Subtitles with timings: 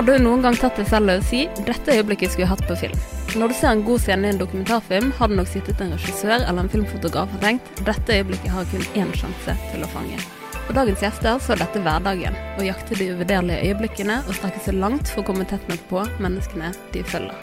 [0.00, 2.62] Har du noen gang tatt deg selv i å si 'dette øyeblikket skulle jeg hatt
[2.64, 3.00] på film'?
[3.36, 6.38] Når du ser en god scene i en dokumentarfilm, har det nok sittet en regissør
[6.38, 10.22] eller en filmfotograf og tenkt 'dette øyeblikket har kun én sjanse til å fange'.
[10.64, 14.80] For dagens gjester så er dette hverdagen, å jakte de uvurderlige øyeblikkene og strekke seg
[14.80, 17.36] langt for å komme tett nok på menneskene de følger.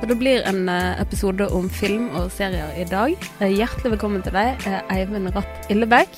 [0.00, 3.12] Så det blir en eh, episode om film og serier i dag.
[3.42, 6.16] Eh, Hjertelig velkommen til deg, eh, Eivind Ratt Illebekk,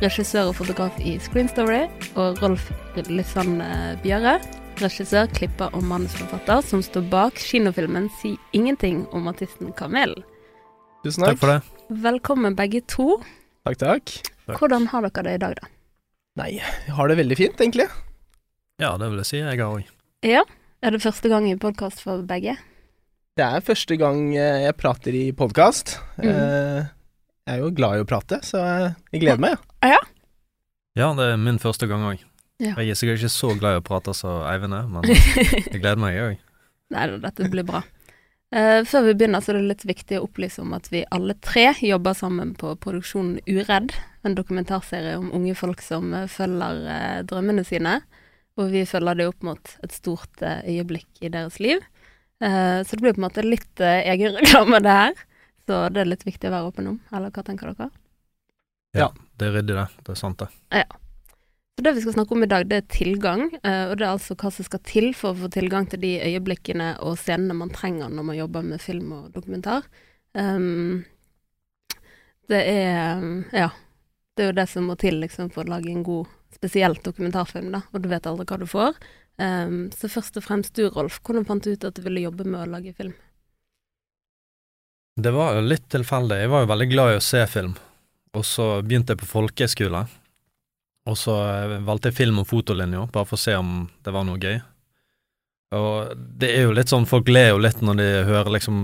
[0.00, 1.84] regissør og fotograf i Screen Story,
[2.16, 4.38] og Rolf Lysand eh, Bjøre,
[4.82, 10.22] regissør, klipper og manusforfatter, som står bak kinofilmen 'Si ingenting om artisten Kamel'.
[11.04, 11.30] Tusen takk.
[11.34, 11.62] Takk for det.
[12.02, 13.22] Velkommen begge to.
[13.64, 14.12] Takk, takk.
[14.58, 15.68] Hvordan har dere det i dag, da?
[16.36, 17.88] Nei, jeg har det veldig fint, egentlig.
[18.78, 19.36] Ja, det vil jeg si.
[19.38, 19.84] Jeg har òg.
[20.22, 20.42] Ja,
[20.80, 22.56] Er det første gang i podkast for begge?
[23.36, 25.96] Det er første gang eh, jeg prater i podkast.
[26.22, 26.28] Mm.
[26.28, 26.86] Jeg
[27.48, 28.58] er jo glad i å prate, så
[29.10, 29.58] jeg- gleder meg.
[29.82, 29.98] Ja.
[30.94, 32.18] Ja, det er min første gang òg.
[32.58, 32.74] Ja.
[32.82, 36.00] Jeg er sikkert ikke så glad i å prate som Eivind er, men jeg gleder
[36.02, 36.44] meg, jeg òg.
[36.94, 37.84] Nei da, dette blir bra.
[38.48, 41.36] Uh, før vi begynner, så er det litt viktig å opplyse om at vi alle
[41.44, 43.92] tre jobber sammen på produksjonen Uredd,
[44.24, 47.98] en dokumentarserie om unge folk som eh, følger uh, drømmene sine.
[48.58, 51.84] Og vi følger det opp mot et stort uh, øyeblikk i deres liv.
[52.42, 55.24] Eh, så det blir på en måte litt egenreklame, det her.
[55.68, 57.00] Så det er litt viktig å være åpen om.
[57.14, 57.90] Eller hva tenker dere?
[58.96, 59.86] Ja, Det er ryddig, det.
[60.02, 60.50] Det er sant, det.
[61.78, 63.42] Så Det vi skal snakke om i dag, det er tilgang.
[63.62, 66.18] eh, og det er altså hva som skal til for å få tilgang til de
[66.18, 69.86] øyeblikkene og scenene man trenger når man jobber med film og dokumentar.
[70.34, 71.04] Um,
[72.48, 73.22] det er
[73.52, 73.70] Ja.
[74.34, 77.70] Det er jo det som må til liksom, for å lage en god, spesielt dokumentarfilm,
[77.70, 77.82] da.
[77.94, 78.94] Og du vet aldri hva du får.
[79.38, 81.20] Um, så først og fremst du, Rolf.
[81.22, 83.14] Hvordan fant du ut at du ville jobbe med å lage film?
[85.14, 86.42] Det var jo litt tilfeldig.
[86.42, 87.76] Jeg var jo veldig glad i å se film,
[88.34, 90.08] og så begynte jeg på folkehøyskole.
[91.08, 94.26] Og så eh, valgte jeg film- og fotolinja, bare for å se om det var
[94.28, 94.58] noe gøy.
[95.76, 98.76] Og det er jo litt sånn, folk ler jo litt når de hører liksom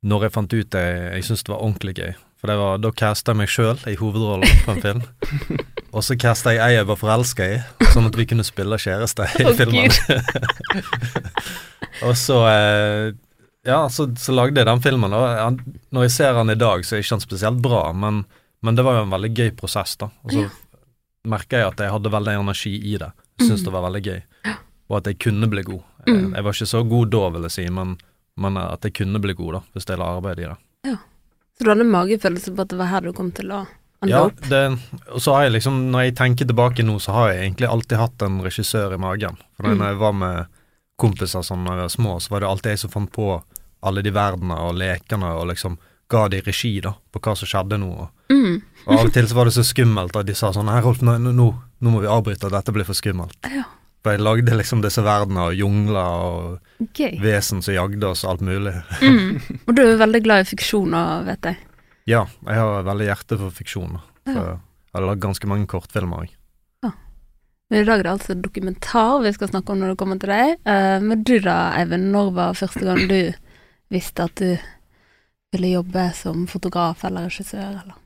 [0.00, 2.12] Når jeg fant ut det jeg syntes det var ordentlig gøy.
[2.40, 5.02] For det var, da casta jeg meg sjøl i hovedrollen på en film.
[5.96, 7.58] Og så casta jeg ei jeg var forelska i,
[7.92, 9.92] sånn at vi kunne spille kjæreste i oh, filmen.
[12.06, 13.10] og så eh,
[13.66, 15.12] Ja, så, så lagde jeg den filmen.
[15.12, 18.22] Og når jeg ser han i dag, så er ikke han spesielt bra, men,
[18.64, 20.08] men det var jo en veldig gøy prosess, da.
[20.24, 20.50] Og så Ja.
[21.24, 23.10] Merka jeg at jeg hadde veldig energi i det.
[23.40, 23.64] Syntes Mhm.
[23.64, 24.22] det var veldig gøy.
[24.90, 25.82] Og at jeg kunne bli god.
[26.06, 26.34] Jeg, Mhm.
[26.34, 27.98] jeg var ikke så god da, vil jeg si, men,
[28.36, 30.56] men at jeg kunne bli god, da, hvis jeg la arbeid i det.
[31.58, 33.66] Så du hadde magefølelse på at det var her du kom til å
[34.02, 34.78] ende Ja, det,
[35.12, 37.98] og så har jeg liksom, når jeg tenker tilbake nå, så har jeg egentlig alltid
[37.98, 39.36] hatt en regissør i magen.
[39.56, 39.78] For Mm.
[39.78, 40.46] når jeg var med
[40.98, 43.42] kompiser sånn da jeg var små, så var det alltid jeg som fant på
[43.82, 47.78] alle de verdenene og lekene, og liksom ga de regi da, på hva som skjedde
[47.78, 47.90] nå.
[48.00, 48.62] Og, Mm.
[48.86, 51.02] Og av og til så var det så skummelt at de sa sånn Nei, Rolf,
[51.04, 53.36] nå, nå, nå må vi avbryte, dette blir for skummelt.
[53.50, 53.66] Ja.
[54.00, 57.18] For jeg lagde liksom disse verdenene og jungler og Gøy.
[57.20, 58.72] vesen som jagde oss, alt mulig.
[59.04, 59.40] Mm.
[59.66, 61.60] Og du er veldig glad i fiksjoner, vet jeg.
[62.08, 64.00] Ja, jeg har veldig hjerte for fiksjoner.
[64.24, 64.56] Ja.
[64.90, 66.36] Jeg har lagd ganske mange kortfilmer òg.
[67.70, 70.32] Men i dag er det altså dokumentar vi skal snakke om når det kommer til
[70.32, 70.56] deg.
[70.66, 73.20] Eh, men du da, Eivind, når var første gang du
[73.94, 74.56] visste at du
[75.54, 77.99] ville jobbe som fotograf eller regissør, eller?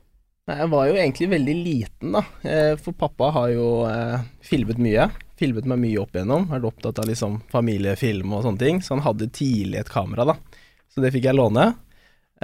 [0.45, 2.21] Nei, Jeg var jo egentlig veldig liten, da.
[2.45, 5.07] Eh, For pappa har jo eh, filmet mye.
[5.39, 6.45] Filmet meg mye opp igjennom.
[6.51, 8.81] Vært opptatt av liksom familiefilm og sånne ting.
[8.85, 10.37] Så han hadde tidlig et kamera, da.
[10.93, 11.71] Så det fikk jeg låne.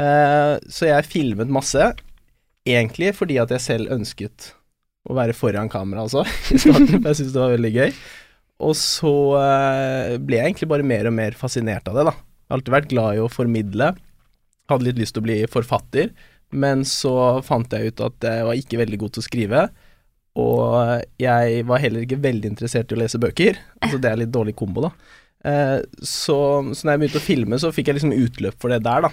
[0.01, 1.91] Eh, Så jeg filmet masse.
[2.67, 4.51] Egentlig fordi at jeg selv ønsket
[5.09, 6.57] å være foran kamera starten.
[6.57, 7.93] For jeg syntes det var veldig gøy.
[8.61, 12.17] Og så eh, ble jeg egentlig bare mer og mer fascinert av det, da.
[12.17, 13.93] Jeg har alltid vært glad i å formidle.
[14.69, 16.11] Hadde litt lyst til å bli forfatter.
[16.51, 17.13] Men så
[17.45, 19.63] fant jeg ut at jeg var ikke veldig god til å skrive,
[20.39, 23.59] og jeg var heller ikke veldig interessert i å lese bøker.
[23.81, 24.91] Altså det er litt dårlig kombo, da.
[25.43, 26.37] Eh, så,
[26.75, 29.11] så når jeg begynte å filme, så fikk jeg liksom utløp for det der, da.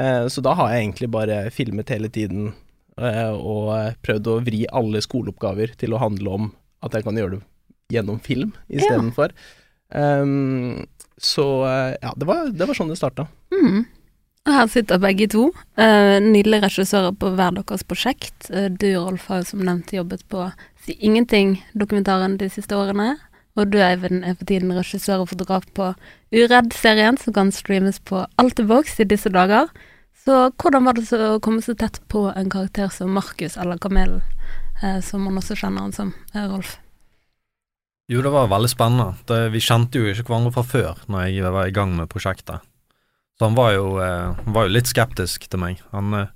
[0.00, 2.52] Eh, så da har jeg egentlig bare filmet hele tiden
[2.96, 6.50] eh, og prøvd å vri alle skoleoppgaver til å handle om
[6.86, 7.44] at jeg kan gjøre det
[7.90, 9.34] gjennom film istedenfor.
[9.90, 10.86] Um,
[11.18, 11.44] så
[11.98, 13.26] ja, det var, det var sånn det starta.
[13.50, 13.82] Mm.
[14.48, 15.50] Her sitter begge to.
[15.76, 18.48] Uh, nydelige regissører på hver deres prosjekt.
[18.50, 20.48] Eh, du, Rolf, har jo som nevnt jobbet på
[20.80, 23.18] Si ingenting-dokumentaren de siste årene.
[23.58, 25.90] Og du, Eivind, er for tiden regissør og fotograf på
[26.32, 29.68] Uredd-serien, som kan streames på Altibox i disse dager.
[30.24, 33.80] Så hvordan var det så å komme så tett på en karakter som Markus, eller
[33.80, 34.22] Kamelen,
[34.82, 36.78] eh, som man også kjenner han som, eh, Rolf?
[38.08, 39.14] Jo, det var veldig spennende.
[39.26, 42.64] Det, vi kjente jo ikke hverandre fra før når jeg var i gang med prosjektet.
[43.40, 45.78] Så han var jo, eh, han var jo litt skeptisk til meg.
[45.94, 46.26] Han, eh,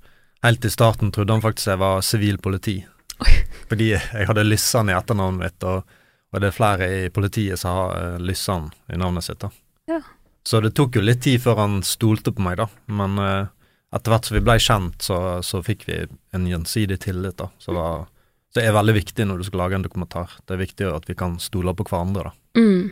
[0.41, 2.79] helt i starten trodde han faktisk jeg var sivil politi.
[3.69, 5.83] Fordi jeg hadde Lyssan i etternavnet mitt, og,
[6.33, 9.51] Og det er flere i politiet som har uh, Lysand i navnet sitt, da.
[9.87, 9.99] Ja.
[10.43, 12.65] Så det tok jo litt tid før han stolte på meg, da.
[12.89, 13.45] Men uh,
[13.93, 15.99] etter hvert som vi blei kjent, så, så, fikk vi
[16.33, 17.51] en gjensidig tillit, da.
[17.61, 18.09] Så, var,
[18.49, 20.33] så det er veldig viktig når du skal lage en dokumentar.
[20.41, 22.63] Det er viktig at vi kan stole på hverandre, da.
[22.65, 22.89] Mm.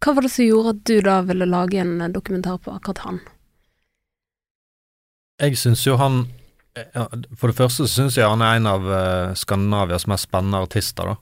[0.00, 3.20] Hva var det som gjorde at du da ville lage en dokumentar på akkurat han?
[5.40, 6.22] Jeg syns jo han
[7.34, 11.16] For det første syns jeg han er en av uh, Skandinavias mest spennende artister, da.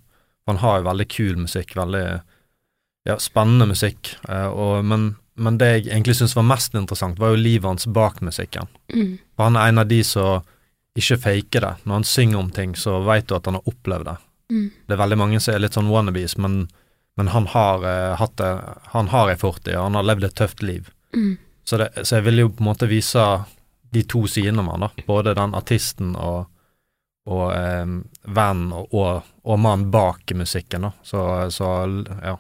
[0.51, 2.05] Han har jo veldig kul musikk, veldig
[3.09, 5.09] ja, spennende musikk, uh, og, men,
[5.41, 8.69] men, det jeg egentlig syns var mest interessant, var jo livet hans bak musikken.
[8.93, 9.17] Mm.
[9.37, 10.45] For han er en av de som
[10.99, 11.75] ikke faker det.
[11.85, 14.17] Når han synger om ting, så veit du at han har opplevd det.
[14.53, 14.69] Mm.
[14.87, 16.63] Det er veldig mange som er litt sånn wannabes, men,
[17.21, 18.49] men han har eh, hatt det
[18.95, 20.89] Han har ei fortid, og han har levd et tøft liv.
[21.17, 21.37] Mm.
[21.65, 23.25] Så, det, så, jeg ville jo på en måte vise
[23.91, 25.05] de to sidene av han, da.
[25.07, 26.49] Både den artisten og,
[27.29, 27.87] og eh,
[28.25, 30.93] vennen og, og, og mann bak musikken, da.
[31.03, 31.23] Så,
[31.55, 31.73] så
[32.23, 32.39] ja.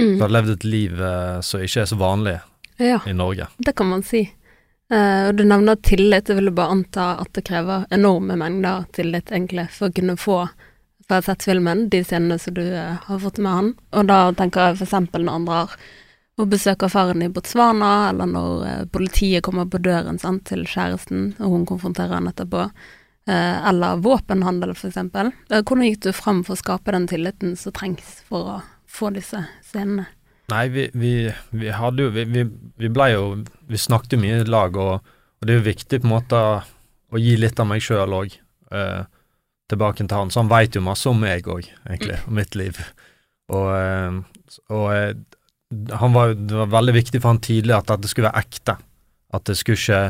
[0.00, 0.16] Mm.
[0.18, 2.38] Så har levd et liv eh, som ikke er så vanlig
[2.82, 3.46] ja, i Norge.
[3.56, 4.26] det kan man si.
[4.92, 6.28] Uh, og du nevner tillit.
[6.28, 10.38] Jeg ville bare anta at det krever enorme mengder tillit, egentlig, for å kunne få
[11.04, 13.70] for å ha sett filmen, de scenene som du uh, har fått med han.
[13.96, 15.74] Og da tenker jeg eksempel når andre har
[16.40, 21.32] og besøker faren i Botswana, eller når eh, politiet kommer på døren sant, til kjæresten,
[21.38, 22.66] og hun konfronterer han etterpå,
[23.30, 25.30] eh, eller våpenhandel, eksempel.
[25.50, 28.60] Eh, hvordan gikk du fram for å skape den tilliten som trengs for å
[28.90, 30.08] få disse scenene?
[30.52, 31.12] Nei, vi, vi,
[31.56, 33.22] vi hadde jo vi, vi, blei jo
[33.64, 36.40] Vi snakket jo mye i lag, og, og, det er jo viktig på en måte
[36.44, 38.34] å gi litt av meg sjøl òg
[38.74, 39.06] eh,
[39.70, 40.34] tilbake til han.
[40.34, 42.82] Så han veit jo masse om meg òg, egentlig, om mitt liv.
[43.54, 43.70] Og,
[44.74, 44.84] og
[46.14, 48.76] var, det var veldig viktig for han tidlig at dette skulle være ekte.
[49.34, 50.02] At det skulle ikke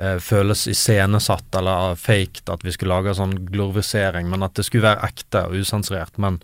[0.00, 4.88] eh, føles iscenesatt eller faked at vi skulle lage sånn glorifisering, men at det skulle
[4.88, 6.16] være ekte og usensurert.
[6.22, 6.40] Men,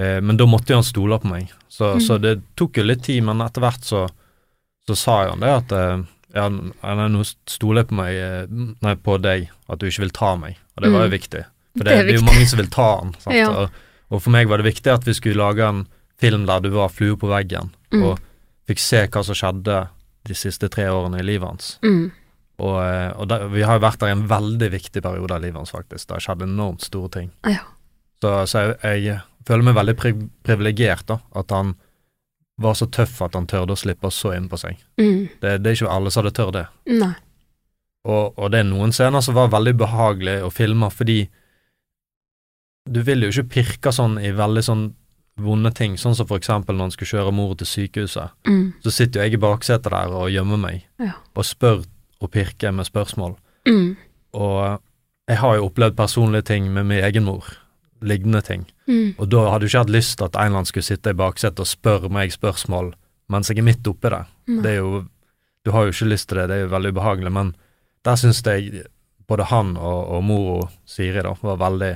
[0.00, 2.06] eh, men da måtte jo han stole på meg, så, mm.
[2.06, 4.06] så, det tok jo litt tid, men etter hvert så,
[4.88, 9.16] så sa han det at eh, ja, nå stoler jeg på meg, eh, nei, på
[9.22, 11.16] deg, at du ikke vil ta meg, og det var jo mm.
[11.16, 11.46] viktig.
[11.76, 13.48] For det, det, er, det er jo mange som vil ta han, ja.
[13.50, 13.80] og,
[14.10, 15.84] og for meg var det viktig at vi skulle lage en
[16.20, 18.02] film der du var flue på veggen mm.
[18.04, 18.20] og
[18.70, 19.82] fikk se hva som skjedde
[20.28, 21.72] de siste tre årene i livet hans.
[21.84, 22.10] Mm.
[22.60, 25.44] Og, eh, og der, vi har jo vært der i en veldig viktig periode av
[25.44, 26.06] livet hans, faktisk.
[26.06, 27.30] Det har skjedd enormt store ting.
[27.48, 27.64] Ja.
[28.20, 30.12] Så, så jeg, jeg, føler meg veldig pri
[30.44, 31.72] privilegert, da, at han
[32.60, 34.76] var så tøff at han tørde å slippe oss så inn på seg.
[35.00, 35.30] Mm.
[35.40, 36.66] Det, det, er ikke alle som hadde tørt det.
[36.92, 37.14] Nei.
[38.04, 41.22] Og, og, det er noen scener som var veldig behagelige å filme, fordi
[42.90, 44.84] du vil jo ikke pirke sånn i veldig sånn
[45.44, 48.36] vonde ting, sånn som eksempel når han skulle kjøre mor til sykehuset.
[48.48, 48.66] Mm.
[48.84, 51.16] Så sitter jo jeg i baksetet der og gjemmer meg, ja.
[51.34, 51.82] og spør
[52.20, 53.36] og pirker med spørsmål.
[53.68, 53.96] Mm.
[54.36, 54.80] Og
[55.30, 57.46] jeg har jo opplevd personlige ting med min egen mor,
[58.02, 58.66] lignende ting.
[58.88, 59.14] Mm.
[59.18, 61.18] Og da hadde jeg ikke hatt lyst til at en eller annen skulle sitte i
[61.18, 62.94] baksetet og spørre meg spørsmål
[63.30, 64.24] mens jeg er midt oppi det.
[64.48, 65.04] Det er jo
[65.64, 67.50] Du har jo ikke lyst til det, det er jo veldig ubehagelig, men
[68.04, 68.86] der syns jeg
[69.28, 71.90] både han og, og mora Siri da var veldig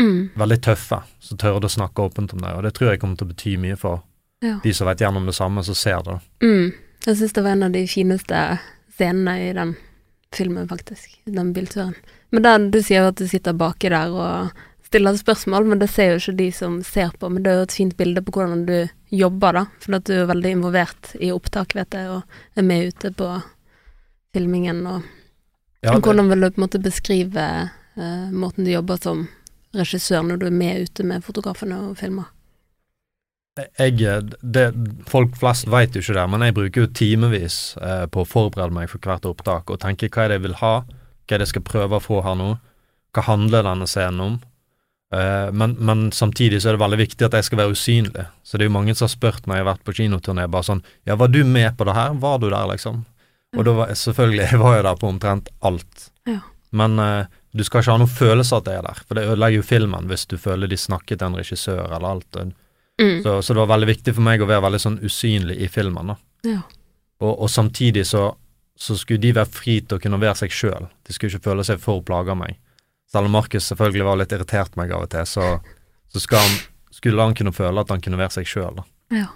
[0.00, 0.30] Mm.
[0.40, 2.54] Veldig tøffe, som tør å snakke åpent om det.
[2.56, 4.02] Og det tror jeg kommer til å bety mye for
[4.44, 4.56] ja.
[4.64, 6.16] de som vet gjennom det samme, som ser det.
[6.44, 6.72] Mm.
[7.06, 8.40] Jeg syns det var en av de fineste
[8.96, 9.76] scenene i den
[10.36, 11.20] filmen, faktisk.
[11.24, 11.94] Den bilturen.
[12.30, 15.90] Men der, du sier jo at du sitter baki der og stiller spørsmål, men det
[15.90, 17.30] ser jo ikke de som ser på.
[17.30, 18.76] Men det er jo et fint bilde på hvordan du
[19.14, 19.64] jobber, da.
[19.82, 23.32] For at du er veldig involvert i opptak, vet jeg, og er med ute på
[24.34, 25.00] filmingen og
[25.80, 26.02] ja, det...
[26.04, 27.44] Hvordan vil du på en måte beskrive
[27.96, 29.22] uh, måten du jobber som
[29.76, 32.30] regissør når du er med ute med fotografene og filmer?
[33.76, 33.98] Jeg,
[34.40, 34.68] det,
[35.10, 38.72] folk flest vet jo ikke det, men jeg bruker jo timevis eh, på å forberede
[38.72, 41.48] meg for hvert opptak og tenke hva er det jeg vil ha, hva er det
[41.48, 42.54] jeg skal prøve å få her nå,
[43.10, 44.38] hva handler denne scenen om?
[45.14, 48.26] Eh, men, men, samtidig så er det veldig viktig at jeg skal være usynlig.
[48.46, 50.68] Så det er jo mange som har spurt når jeg har vært på kinoturné, bare
[50.68, 52.14] sånn Ja, var du med på det her?
[52.22, 53.02] Var du der, liksom?
[53.58, 56.10] Og da var selvfølgelig Jeg var jo der på omtrent alt.
[56.30, 56.38] Ja.
[56.70, 59.26] Men eh, du skal ikke ha noen følelse av at det er der, for det
[59.26, 62.38] ødelegger jo filmen hvis du føler de snakket til en regissør eller alt.
[63.00, 63.22] Mm.
[63.24, 66.12] Så, så, det var veldig viktig for meg å være veldig sånn usynlig i filmen.
[66.12, 66.16] da.
[66.46, 66.60] Ja.
[67.20, 68.28] Og, og, samtidig så,
[68.78, 70.86] så, skulle de være fri til å kunne være seg sjøl.
[71.06, 72.60] De skulle ikke føle seg for plaga av meg.
[73.10, 75.48] Selv om Markus selvfølgelig var litt irritert meg av og til, så,
[76.14, 76.58] så han,
[76.94, 78.78] skulle han kunne føle at han kunne være seg sjøl.
[79.10, 79.26] Ja.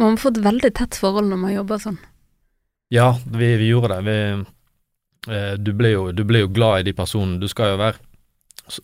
[0.00, 2.00] Man har fått veldig tett forhold når man jobber sånn.
[2.90, 4.06] Ja, vi, vi gjorde det.
[4.08, 4.16] Vi
[5.58, 7.40] du blir, jo, du blir jo glad i de personene.
[7.42, 7.98] Du skal jo være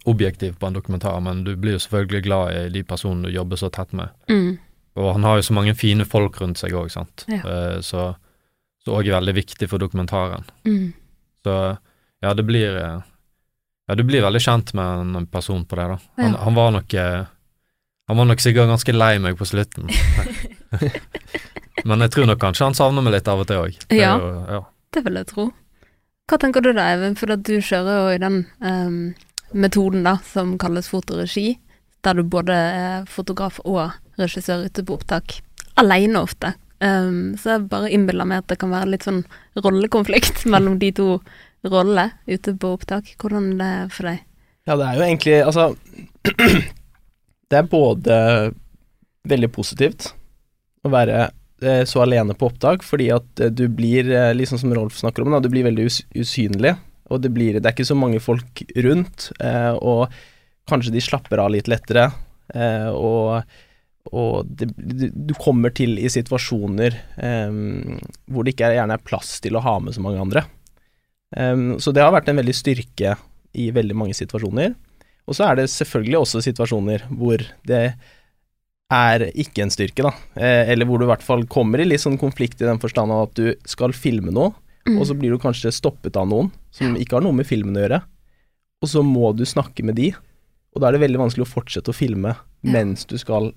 [0.04, 3.56] objektiv på en dokumentar, men du blir jo selvfølgelig glad i de personene du jobber
[3.60, 4.12] så tett med.
[4.28, 4.58] Mm.
[4.96, 7.26] Og han har jo så mange fine folk rundt seg òg, sant.
[7.30, 7.40] Ja.
[7.40, 8.14] Eh, så
[8.86, 10.46] òg er veldig viktig for dokumentaren.
[10.66, 10.92] Mm.
[11.42, 11.54] Så
[12.22, 12.78] ja, det blir
[13.86, 15.98] Ja, du blir veldig kjent med en person på det, da.
[16.22, 16.38] Han, ja.
[16.42, 16.94] han var nok
[18.08, 19.90] Han var nok sikkert ganske lei meg på slutten.
[21.86, 23.78] Men jeg tror nok kanskje han savner meg litt av og til òg.
[23.94, 24.16] Ja.
[24.50, 24.60] ja.
[24.94, 25.50] Det vil jeg tro.
[26.26, 29.14] Hva tenker du da, Even, for du kjører jo i den um,
[29.54, 31.52] metoden da, som kalles fotoregi,
[32.02, 35.37] der du både er fotograf og regissør ute på opptak,
[35.78, 36.56] alene ofte.
[36.83, 39.23] Um, så jeg bare innbiller meg at det kan være litt sånn
[39.62, 41.09] rollekonflikt mellom de to
[41.66, 43.14] rollene ute på opptak.
[43.23, 44.25] Hvordan er det for deg?
[44.66, 45.64] Ja, det er jo egentlig Altså
[47.50, 48.14] Det er både
[49.30, 50.09] veldig positivt
[50.83, 51.28] å være
[51.88, 55.32] så alene på opptak, fordi at eh, du blir, eh, liksom som Rolf snakker om,
[55.32, 56.75] da, du blir veldig us usynlig.
[57.08, 60.10] Og det, blir, det er ikke så mange folk rundt, eh, og
[60.68, 62.10] kanskje de slapper av litt lettere.
[62.54, 63.62] Eh, og
[64.14, 67.56] og det, du, kommer til i situasjoner eh,
[68.30, 70.44] hvor det ikke er, gjerne er plass til å ha med så mange andre.
[71.82, 73.16] Så det har vært en veldig styrke
[73.58, 74.76] i veldig mange situasjoner.
[75.26, 77.96] Og så er det selvfølgelig også situasjoner hvor det er
[78.90, 80.12] ikke en styrke, da.
[80.36, 83.10] Eh, eller hvor du i hvert fall kommer i litt sånn konflikt i den forstand
[83.10, 84.54] av at du skal filme noe,
[84.86, 85.00] Mm.
[85.00, 87.80] og så blir du kanskje stoppet av noen som ikke har noe med filmen å
[87.88, 88.02] gjøre.
[88.82, 90.12] Og så må du snakke med de,
[90.76, 92.70] og da er det veldig vanskelig å fortsette å filme Ja.
[92.70, 93.52] mens du skal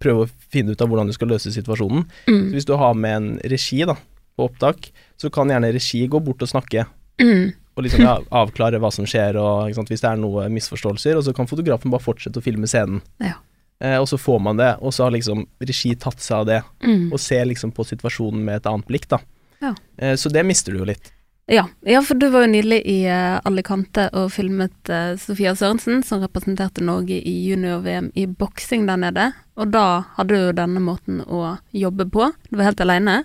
[0.00, 2.04] prøve å finne ut av hvordan du skal løse situasjonen.
[2.26, 2.50] Så Mm.
[2.52, 3.94] hvis du har med en regi da,
[4.36, 6.86] på opptak, så kan gjerne regi gå bort og snakke
[7.20, 7.52] Mm.
[7.76, 11.22] og liksom ja, avklare hva som skjer, og sant, hvis det er noe misforståelser, og
[11.22, 13.02] så kan fotografen bare fortsette å filme scenen.
[13.20, 13.34] Ja.
[13.80, 16.62] Eh, og så får man det, og så har liksom regi tatt seg av det,
[16.82, 17.12] Mm.
[17.12, 19.18] og ser liksom på situasjonen med et annet blikk, da.
[19.60, 19.74] Ja.
[19.98, 21.12] Eh, så det mister du jo litt.
[21.48, 26.02] Ja, ja, for du var jo nylig i uh, Alicante og filmet uh, Sofia Sørensen,
[26.02, 29.28] som representerte Norge i junior-VM i boksing der nede.
[29.54, 32.32] Og da hadde du jo denne måten å jobbe på.
[32.50, 33.20] Du var helt alene.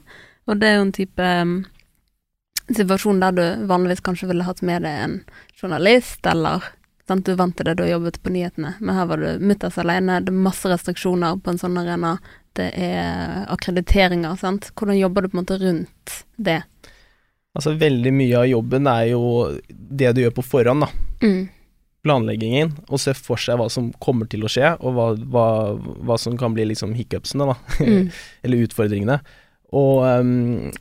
[0.45, 1.55] Og det er jo en type um,
[2.69, 5.17] situasjon der du vanligvis kanskje ville hatt med deg en
[5.57, 6.61] journalist, eller
[7.11, 8.75] sant, du vant til det, du har jobbet på nyhetene.
[8.79, 12.15] Men her var du mutters alene, det er masse restriksjoner på en sånn arena.
[12.57, 14.71] Det er akkrediteringer, sant.
[14.75, 16.61] Hvordan jobber du på en måte rundt det?
[17.57, 19.23] Altså veldig mye av jobben er jo
[19.69, 20.91] det du gjør på forhånd, da.
[21.23, 21.41] Mm.
[22.01, 25.47] Planleggingen, og se for seg hva som kommer til å skje, og hva, hva,
[26.07, 27.57] hva som kan bli liksom hiccupsene, da.
[27.83, 28.07] Mm.
[28.45, 29.19] Eller utfordringene.
[29.77, 30.71] Og um,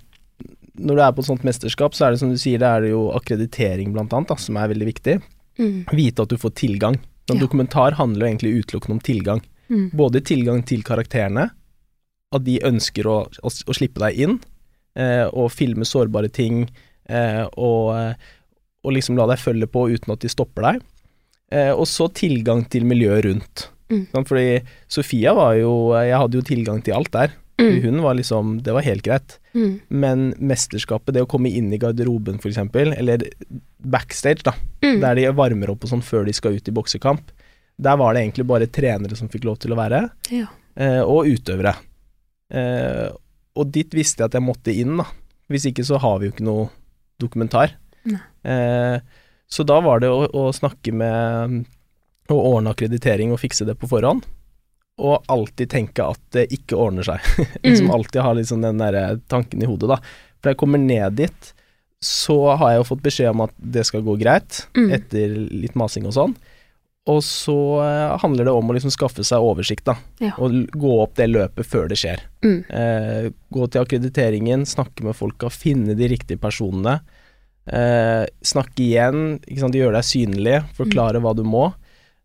[0.81, 2.89] når du er på et sånt mesterskap, så er det som du sier, det er
[2.93, 5.19] jo akkreditering blant annet, da, som er veldig viktig.
[5.61, 5.81] Mm.
[5.93, 6.99] Vite at du får tilgang.
[7.31, 7.43] En Ja.
[7.45, 9.43] Dokumentar handler jo egentlig utelukkende om tilgang.
[9.71, 9.91] Mm.
[9.95, 11.51] Både tilgang til karakterene,
[12.33, 14.39] at de ønsker å, å, å slippe deg inn,
[14.99, 16.65] eh, og filme sårbare ting,
[17.11, 18.17] eh, og,
[18.83, 20.81] og liksom la deg følge på uten at de stopper deg.
[21.51, 23.69] Eh, og så tilgang til miljøet rundt.
[23.91, 24.07] Mm.
[24.23, 27.33] Fordi Sofia var jo Jeg hadde jo tilgang til alt der.
[27.61, 27.83] Mm.
[27.83, 29.39] Hun var liksom Det var helt greit.
[29.55, 29.81] Mm.
[29.89, 33.25] Men mesterskapet, det å komme inn i garderoben eksempel, eller
[33.79, 34.53] backstage, da,
[34.83, 35.01] Mm.
[35.01, 37.21] der de varmer opp og sånn før de skal ut i boksekamp,
[37.81, 40.47] der var det egentlig bare trenere som fikk lov til å være, Ja.
[40.77, 41.75] eh, og utøvere.
[42.51, 43.09] Eh,
[43.57, 45.05] og dit visste jeg at jeg måtte inn, da.
[45.51, 46.69] Hvis ikke så har vi jo ikke noe
[47.21, 47.73] dokumentar.
[48.45, 49.01] Eh,
[49.51, 51.67] så da var det å, å snakke med
[52.31, 54.23] Å ordne akkreditering og fikse det på forhånd.
[55.01, 57.25] Og alltid tenke at det ikke ordner seg.
[57.65, 57.95] liksom Mm.
[57.97, 59.97] alltid ha liksom den der tanken i hodet, da.
[60.43, 61.53] For jeg kommer ned dit,
[62.05, 64.91] så har jeg jo fått beskjed om at det skal gå greit, Mm.
[64.97, 66.35] etter litt masing og sånn.
[67.09, 69.95] Og så eh, handler det om å liksom skaffe seg oversikt, da.
[70.21, 70.35] Ja.
[70.39, 72.21] Og gå opp det løpet før det skjer.
[72.45, 72.59] Mm.
[72.69, 76.99] Eh, gå til akkrediteringen, snakke med folka, finne de riktige personene.
[77.71, 81.71] Eh, snakke igjen, ikke sant, gjøre deg synlig, forklare hva du må.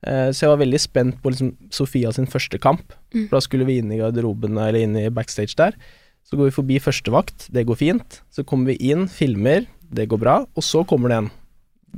[0.05, 2.93] Eh, så jeg var veldig spent på liksom Sofia sin første kamp.
[3.13, 3.27] Mm.
[3.27, 5.77] For da skulle vi inn i garderoben, eller inn i backstage der.
[6.25, 8.21] Så går vi forbi førstevakt, det går fint.
[8.33, 10.37] Så kommer vi inn, filmer, det går bra.
[10.57, 11.31] Og så kommer det en,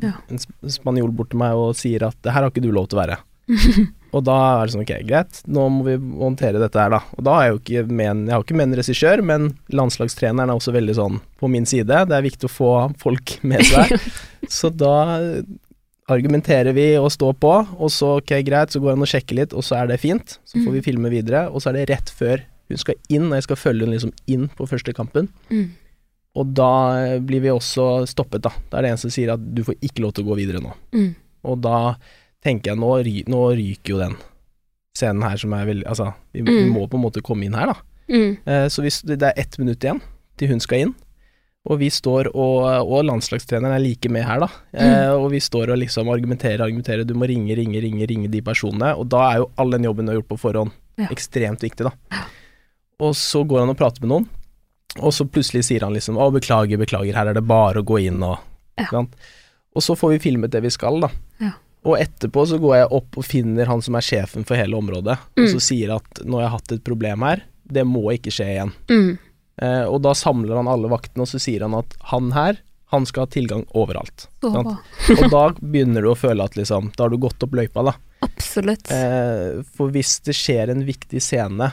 [0.03, 0.11] Ja.
[0.29, 0.37] en
[0.69, 3.03] spanjol bort til meg og sier at det her har ikke du lov til å
[3.05, 3.17] være.
[4.15, 6.99] Og da er det sånn, ok, greit, nå må vi håndtere dette her, da.
[7.17, 9.47] Og da har jeg jo ikke med en, jeg har ikke med en regissør, men
[9.75, 11.91] landslagstreneren er også veldig sånn på min side.
[12.07, 12.69] Det er viktig å få
[13.03, 13.97] folk med seg.
[14.57, 14.93] Så da
[16.07, 19.53] argumenterer vi og står på, og så, ok, greit, så går han og sjekker litt,
[19.57, 20.37] og så er det fint.
[20.47, 23.35] Så får vi filme videre, og så er det rett før hun skal inn, og
[23.37, 25.27] jeg skal følge henne liksom inn på første kampen.
[25.51, 25.67] Mm.
[26.37, 26.69] Og da
[27.01, 28.51] eh, blir vi også stoppet, da.
[28.71, 30.61] Da er det en som sier at du får ikke lov til å gå videre
[30.63, 30.73] nå.
[30.95, 31.11] Mm.
[31.47, 31.77] Og da
[32.45, 34.17] tenker jeg nå, ry nå ryker jo den
[34.97, 36.71] scenen her som er veldig Altså, vi, vi Mm.
[36.75, 37.75] må på en måte komme inn her, da.
[38.09, 38.37] Mm.
[38.45, 39.99] Eh, så hvis det det er ett minutt igjen
[40.37, 40.95] til hun skal inn,
[41.67, 44.47] og vi står og, og landslagstreneren er like med her, da.
[44.73, 48.41] Eh, og vi står og liksom argumenterer, argumenterer, du må ringe, ringe, ringe, ringe de
[48.41, 48.93] personene.
[48.97, 51.07] Og da er jo all den jobben du har gjort på forhånd, Ja.
[51.13, 52.23] ekstremt viktig, da.
[52.99, 54.29] Og så går han og prater med noen,
[54.97, 57.99] og så plutselig sier han liksom 'Å, beklager, beklager, her er det bare å gå
[58.07, 58.39] inn', og
[58.79, 59.03] Ja.
[59.75, 61.09] Og så får vi filmet det vi skal, da.
[61.39, 61.51] Ja.
[61.85, 65.17] Og etterpå så går jeg opp og finner han som er sjefen for hele området,
[65.37, 65.53] og Mm.
[65.53, 68.71] så sier at nå har jeg hatt et problem her, det må ikke skje igjen.
[68.89, 69.19] Mm.
[69.61, 72.59] Eh, og da samler han alle vaktene, og så sier han at han her,
[72.93, 74.27] han skal ha tilgang overalt.
[74.41, 74.77] Sant.
[75.17, 77.95] Og da begynner du å føle at liksom, da har du gått opp løypa, da.
[78.23, 78.91] Absolutt.
[78.93, 81.71] Eh, for hvis det skjer en viktig scene,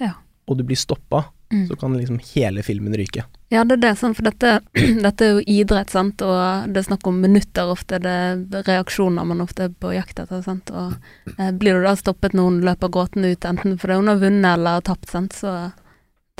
[0.00, 0.14] Ja.
[0.48, 1.66] og du blir stoppa, Mm.
[1.66, 3.24] så kan liksom hele filmen ryke.
[3.50, 4.60] Ja, det er det, for dette,
[5.02, 9.26] dette er jo idrett, sant, og det er snakk om minutter ofte, det er reaksjoner
[9.26, 10.94] man ofte er på jakt etter, sant, og
[11.40, 14.52] eh, blir du da stoppet når hun løper gråtende ut, enten fordi hun har vunnet
[14.60, 15.56] eller har tapt, sant, så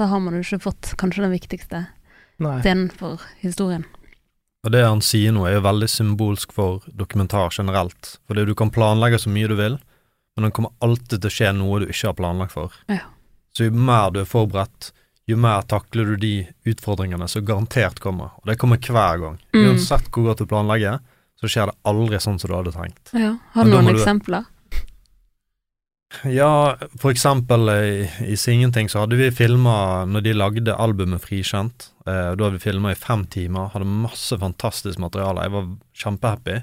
[0.00, 1.84] da har man jo ikke fått kanskje den viktigste
[2.40, 2.58] Nei.
[2.64, 3.84] scenen for historien.
[4.64, 8.16] Og det han sier nå, er jo veldig symbolsk for dokumentar generelt.
[8.28, 9.78] Fordi du kan planlegge så mye du vil,
[10.36, 12.76] men det kommer alltid til å skje noe du ikke har planlagt for.
[12.92, 13.06] Ja.
[13.56, 14.92] Så jo mer du er forberedt,
[15.28, 16.34] jo mer takler du de
[16.68, 18.36] utfordringene som garantert kommer.
[18.40, 19.40] Og det kommer hver gang.
[19.56, 19.64] Mm.
[19.64, 21.00] Uansett hvor godt du planlegger,
[21.40, 23.12] så skjer det aldri sånn som du hadde tenkt.
[23.16, 24.44] Ja, har du noen eksempler?
[24.48, 24.56] du-?
[26.26, 31.92] Ja, for eksempel i, i Singenting så hadde vi filma når de lagde albumet Frikjent.
[32.02, 35.46] Eh, da hadde vi filma i fem timer, hadde masse fantastisk materiale.
[35.46, 35.68] Jeg var
[36.02, 36.56] kjempehappy.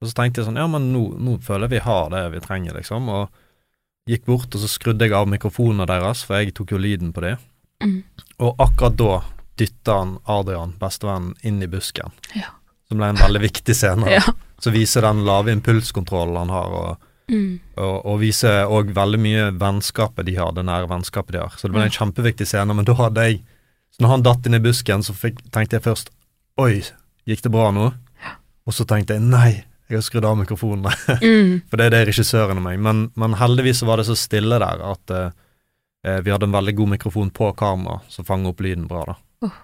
[0.00, 2.40] Og så tenkte jeg sånn, ja, men nå, nå føler jeg vi har det vi
[2.44, 3.10] trenger, liksom.
[3.12, 7.12] Og gikk bort, og så skrudde jeg av mikrofonene deres, for jeg tok jo lyden
[7.12, 7.34] på det.
[7.84, 8.00] Mm.
[8.40, 9.12] Og akkurat da
[9.60, 12.16] dytta han Adrian, bestevennen, inn i busken.
[12.32, 12.54] Ja.
[12.88, 14.08] Som ble en veldig viktig scene.
[14.20, 14.24] Ja.
[14.60, 17.60] Så viser den lave impulskontrollen han har, og Mm.
[17.78, 21.54] og, og viser òg veldig mye vennskapet de har, det nære vennskapet de har.
[21.56, 23.42] Så det ble en kjempeviktig scene, men da hadde jeg
[23.90, 26.10] Så når han datt inn i busken, så fikk, tenkte jeg først
[26.60, 26.82] Oi,
[27.26, 27.92] gikk det bra nå?
[28.66, 30.92] Og så tenkte jeg nei, jeg har skrudd av mikrofonene.
[31.20, 31.62] Mm.
[31.70, 32.78] For det er det regissøren og meg.
[32.82, 36.92] Men, men heldigvis var det så stille der at eh, vi hadde en veldig god
[36.96, 39.16] mikrofon på kamera som fanger opp lyden bra, da.
[39.46, 39.56] Oh.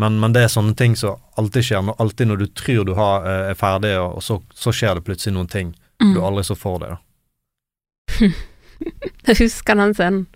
[0.00, 1.94] Men, men det er sånne ting som alltid skjer.
[2.02, 5.36] Alltid når du tror du har, eh, er ferdig, og så, så skjer det plutselig
[5.38, 6.14] noen ting Mm.
[6.14, 6.94] du aldri så for deg.
[6.96, 6.98] da.
[9.26, 10.26] Jeg husker den scenen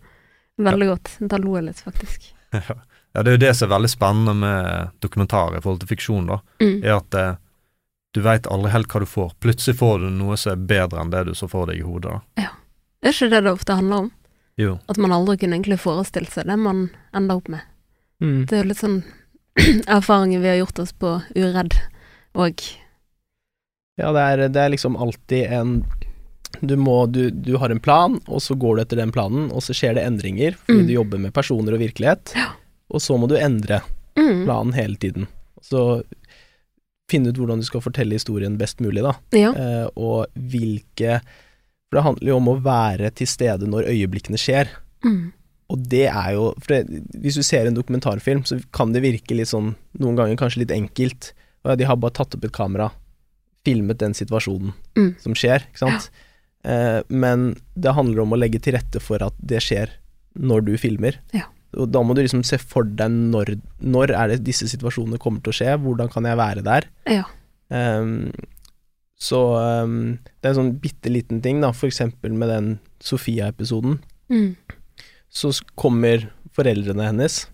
[0.59, 1.11] veldig godt.
[1.31, 2.31] Da lo jeg litt, faktisk.
[3.17, 6.27] Ja, det er jo det som er veldig spennende med dokumentar i forhold til fiksjon,
[6.29, 6.75] da, Mm.
[6.85, 7.37] er at eh,
[8.15, 9.33] du veit aldri helt hva du får.
[9.41, 12.13] Plutselig får du noe som er bedre enn det du så for deg i hodet,
[12.37, 12.45] da.
[13.03, 14.11] Er ikke det det ofte handler om?
[14.61, 14.75] Jo.
[14.93, 16.85] At man aldri kunne egentlig forestilt seg det man
[17.17, 17.65] ender opp med.
[18.23, 18.45] Mm.
[18.47, 19.01] Det er jo litt sånn
[19.99, 21.79] erfaringer vi har gjort oss på Uredd
[22.39, 22.61] og
[23.99, 25.73] Ja, det er, det er liksom alltid en
[26.65, 29.61] du, må, du, du har en plan, og så går du etter den planen, og
[29.63, 30.87] så skjer det endringer, fordi Mm.
[30.89, 32.33] du jobber med personer og virkelighet,
[32.91, 33.83] og så må du endre
[34.17, 34.47] mm.
[34.47, 35.27] planen hele tiden.
[35.63, 36.03] Så
[37.11, 39.53] finne ut hvordan du skal fortelle historien best mulig, da, Ja.
[39.53, 41.21] eh, og hvilke
[41.89, 44.69] For det handler jo om å være til stede når øyeblikkene skjer.
[45.05, 45.33] Mm.
[45.73, 46.83] Og det er jo det,
[47.17, 50.71] Hvis du ser en dokumentarfilm, så kan det virke litt sånn Noen ganger kanskje litt
[50.75, 51.33] enkelt.
[51.65, 52.91] Og ja, de har bare tatt opp et kamera,
[53.69, 55.13] filmet den situasjonen Mm.
[55.21, 56.09] som skjer, ikke sant.
[56.65, 59.93] Eh, men det handler om å legge til rette for at det skjer
[60.39, 61.21] når du filmer.
[61.37, 61.45] Ja.
[61.79, 65.43] Og da må du liksom se for deg når, når er det disse situasjonene kommer
[65.45, 66.87] til å skje, hvordan kan jeg være der.
[67.07, 67.25] Ja.
[67.71, 68.33] Ehm,
[69.21, 69.39] så
[69.85, 72.71] um, det er en sånn bitte liten ting, da, for eksempel med den
[73.05, 73.99] Sofia-episoden
[74.31, 74.57] Mm.
[75.31, 77.47] så kommer foreldrene hennes.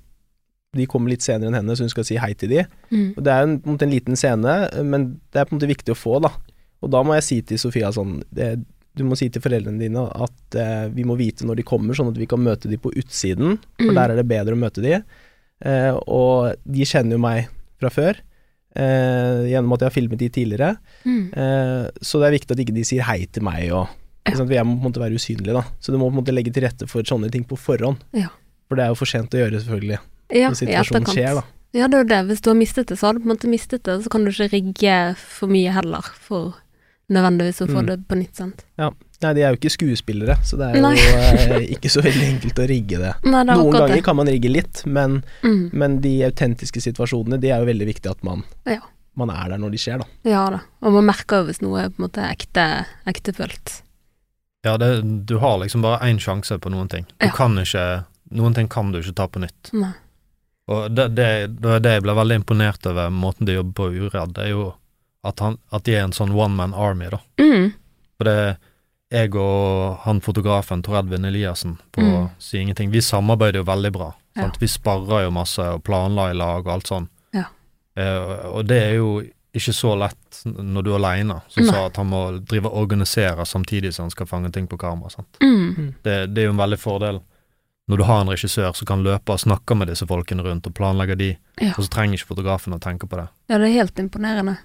[0.75, 2.65] De kommer litt senere enn henne, så hun skal si hei til de.
[2.91, 3.15] Mm.
[3.17, 5.61] Og Det er en, på en måte en liten scene, men det er på en
[5.61, 6.31] måte viktig å få, da.
[6.85, 8.57] Og da må jeg si til Sofia sånn det,
[8.95, 12.13] Du må si til foreldrene dine at eh, vi må vite når de kommer, sånn
[12.13, 13.95] at vi kan møte de på utsiden, for Mm.
[13.97, 15.01] der er det bedre å møte de.
[15.65, 17.49] Eh, og de kjenner jo meg
[17.81, 18.21] fra før,
[18.77, 20.77] eh, gjennom at jeg har filmet de tidligere.
[21.05, 21.25] Mm.
[21.35, 23.89] Eh, så det er viktig at ikke de sier hei til meg og
[24.25, 24.49] Sånn?
[24.49, 25.61] Jeg må på en måte være usynlig, da.
[25.85, 27.99] Så du må på en måte legge til rette for sånne ting på forhånd.
[28.17, 28.31] Ja.
[28.71, 29.99] For det er jo for sent å gjøre, selvfølgelig,
[30.35, 31.44] Ja, når situasjonen skjer, da.
[31.75, 32.20] Ja, det er jo det.
[32.29, 34.25] Hvis du har mistet det, så har du på en måte mistet det, så kan
[34.25, 36.55] du ikke rigge for mye heller, for
[37.11, 37.87] nødvendigvis å få Mm.
[37.87, 38.64] det på nytt, sant.
[38.79, 40.94] Nei, de er jo ikke skuespillere, så det er Nei.
[40.97, 43.12] jo eh, ikke så veldig enkelt å rigge det.
[43.25, 44.05] Nei, det Noen ganger det.
[44.05, 45.70] kan man rigge litt, men, Mm.
[45.73, 48.81] men de autentiske situasjonene, de er jo veldig viktig at man, Ja.
[49.16, 50.05] man er der når de skjer, da.
[50.25, 50.61] Ja da.
[50.83, 53.81] Og man merker jo hvis noe er på en måte ekte, ektefølt.
[54.64, 57.05] Ja, det, du har liksom bare én sjanse på noen ting.
[57.20, 57.33] Du Ja.
[57.33, 59.70] kan ikke Noen ting kan du ikke ta på nytt.
[59.75, 59.92] Nei.
[60.72, 61.29] Og det, det,
[61.61, 64.55] det det jeg ble veldig imponert over måten de jobber på i Uredd, det er
[64.55, 64.68] jo
[65.24, 67.20] at, han, at de er en sånn one man army, da.
[67.40, 67.72] Mm.
[68.16, 68.38] For det
[69.14, 72.29] jeg og han fotografen Tor Edvin Eliassen på Mm.
[72.38, 74.14] Si ingenting, vi samarbeider jo veldig bra.
[74.35, 74.50] Ja.
[74.61, 77.09] Vi sparrer jo masse og planla i lag og alt sånn.
[77.33, 77.44] Ja.
[77.96, 79.22] Eh, og det er jo
[79.55, 83.46] ikke så lett når du er aleine, som sa at han må drive og organisere
[83.46, 85.11] samtidig som han skal fange ting på kamera.
[85.11, 85.38] Sant?
[85.42, 85.94] Mm.
[86.03, 87.20] Det, det er jo en veldig fordel
[87.88, 90.75] når du har en regissør som kan løpe og snakke med disse folkene rundt og
[90.75, 91.75] planlegge de, Ja.
[91.77, 93.29] og så trenger ikke fotografen å tenke på det.
[93.49, 94.57] ja, det er helt imponerende.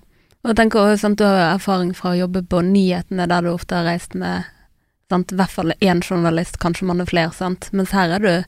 [0.44, 3.50] Og jeg tenker også, sant, Du har erfaring fra å jobbe på nyhetene, der du
[3.52, 4.46] ofte har reist med
[5.10, 7.70] sant, i hvert fall én journalist, kanskje man er flere, sant.
[7.74, 8.46] mens her er du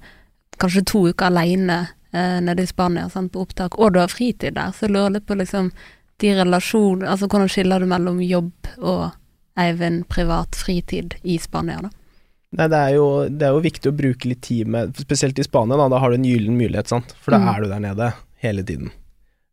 [0.57, 4.53] kanskje to uker aleine eh, nede i Spania sant, på opptak, og du har fritid
[4.55, 4.71] der.
[4.71, 5.71] Så jeg lurer litt på liksom
[6.19, 9.11] de relasjonene Altså hvordan skiller du mellom jobb og
[9.57, 11.89] Eivind privat fritid i Spania, da?
[12.51, 15.43] Nei, det er, jo, det er jo viktig å bruke litt tid med Spesielt i
[15.45, 17.13] Spania, da, da har du en gyllen mulighet, sant.
[17.23, 17.47] For da Mm.
[17.55, 18.09] er du der nede
[18.43, 18.91] hele tiden.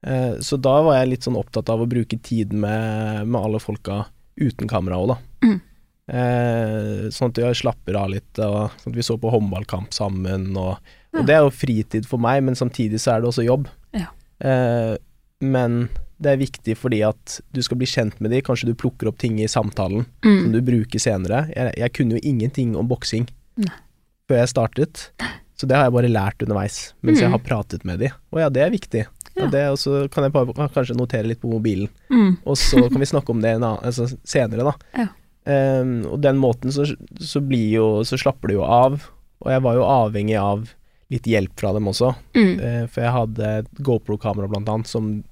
[0.06, 3.61] Eh, så da var jeg litt sånn opptatt av å bruke tid med, med alle
[3.62, 4.06] folka
[4.38, 5.18] uten kamera òg, da.
[5.46, 5.61] Mm.
[6.08, 10.50] Eh, sånn at jeg slapper av litt, og sånn at vi så på håndballkamp sammen.
[10.56, 10.78] Og,
[11.14, 11.22] Ja.
[11.22, 13.68] det er jo fritid for meg, men samtidig så er det også jobb.
[13.94, 14.08] Ja.
[14.40, 14.96] Eh,
[15.40, 15.88] men
[16.20, 19.18] det er viktig fordi at du skal bli kjent med de, kanskje du plukker opp
[19.22, 20.52] ting i samtalen som Mm.
[20.52, 21.44] du bruker senere.
[21.54, 23.28] Jeg, jeg kunne jo ingenting om boksing
[24.28, 25.04] før jeg startet,
[25.59, 27.37] så det har jeg bare lært underveis mens jeg Mm.
[27.38, 28.11] har pratet med de.
[28.33, 29.07] Og ja, det er viktig.
[29.37, 29.44] Ja.
[29.44, 32.38] Og, det, og så kan jeg bare, kanskje notere litt på mobilen, Mm.
[32.44, 34.74] og så kan vi snakke om det en annen, altså, senere, da.
[34.98, 35.09] Ja.
[35.48, 36.85] Um, og den måten så,
[37.20, 38.98] så blir jo Så slapper det jo av.
[39.40, 40.66] Og jeg var jo avhengig av
[41.11, 45.22] litt hjelp fra dem også, eh, for jeg hadde GoPro-kamera blant annet som,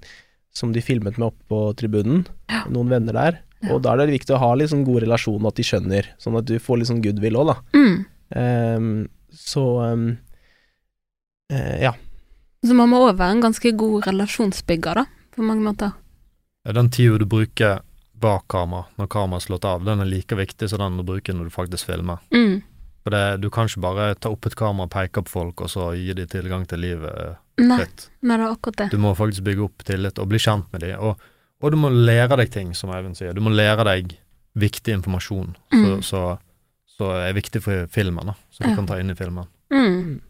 [0.57, 2.65] som de filmet med oppe på tribunen, Ja.
[2.73, 3.41] noen venner der.
[3.63, 3.75] Ja.
[3.75, 6.09] Og da er det viktig å ha litt sånn god relasjon, og at de skjønner,
[6.23, 7.57] sånn at du får litt sånn goodwill òg, da.
[7.77, 7.97] Mm.
[8.37, 10.07] Um, så um,
[11.53, 11.93] uh, ja.
[12.65, 15.05] Så man må òg være en ganske god relasjonsbygger, da,
[15.37, 15.93] på mange måter.
[16.67, 17.83] Den tida du bruker
[18.17, 21.37] bak kamera, når kameraet er slått av, den er like viktig som den du bruker
[21.37, 22.23] når du faktisk filmer.
[22.35, 22.63] Mm.
[23.05, 25.93] For det, du kan ikke bare ta opp et kamera, peke opp folk, og så
[25.95, 28.11] gi dem tilgang til livet Nei, ditt.
[28.23, 28.91] nei, det er akkurat det.
[28.93, 30.99] Du må faktisk bygge opp tillit og bli kjent med dem.
[31.01, 31.17] Og,
[31.63, 33.33] og du må lære deg ting, som Eivind sier.
[33.33, 34.17] Du må lære deg
[34.57, 35.85] viktig informasjon Mm.
[35.85, 36.21] så, så,
[36.97, 38.35] så er viktig for filmen, da.
[38.51, 38.77] Så du Ja.
[38.77, 39.47] kan ta inn i filmen.
[39.73, 40.21] Mm.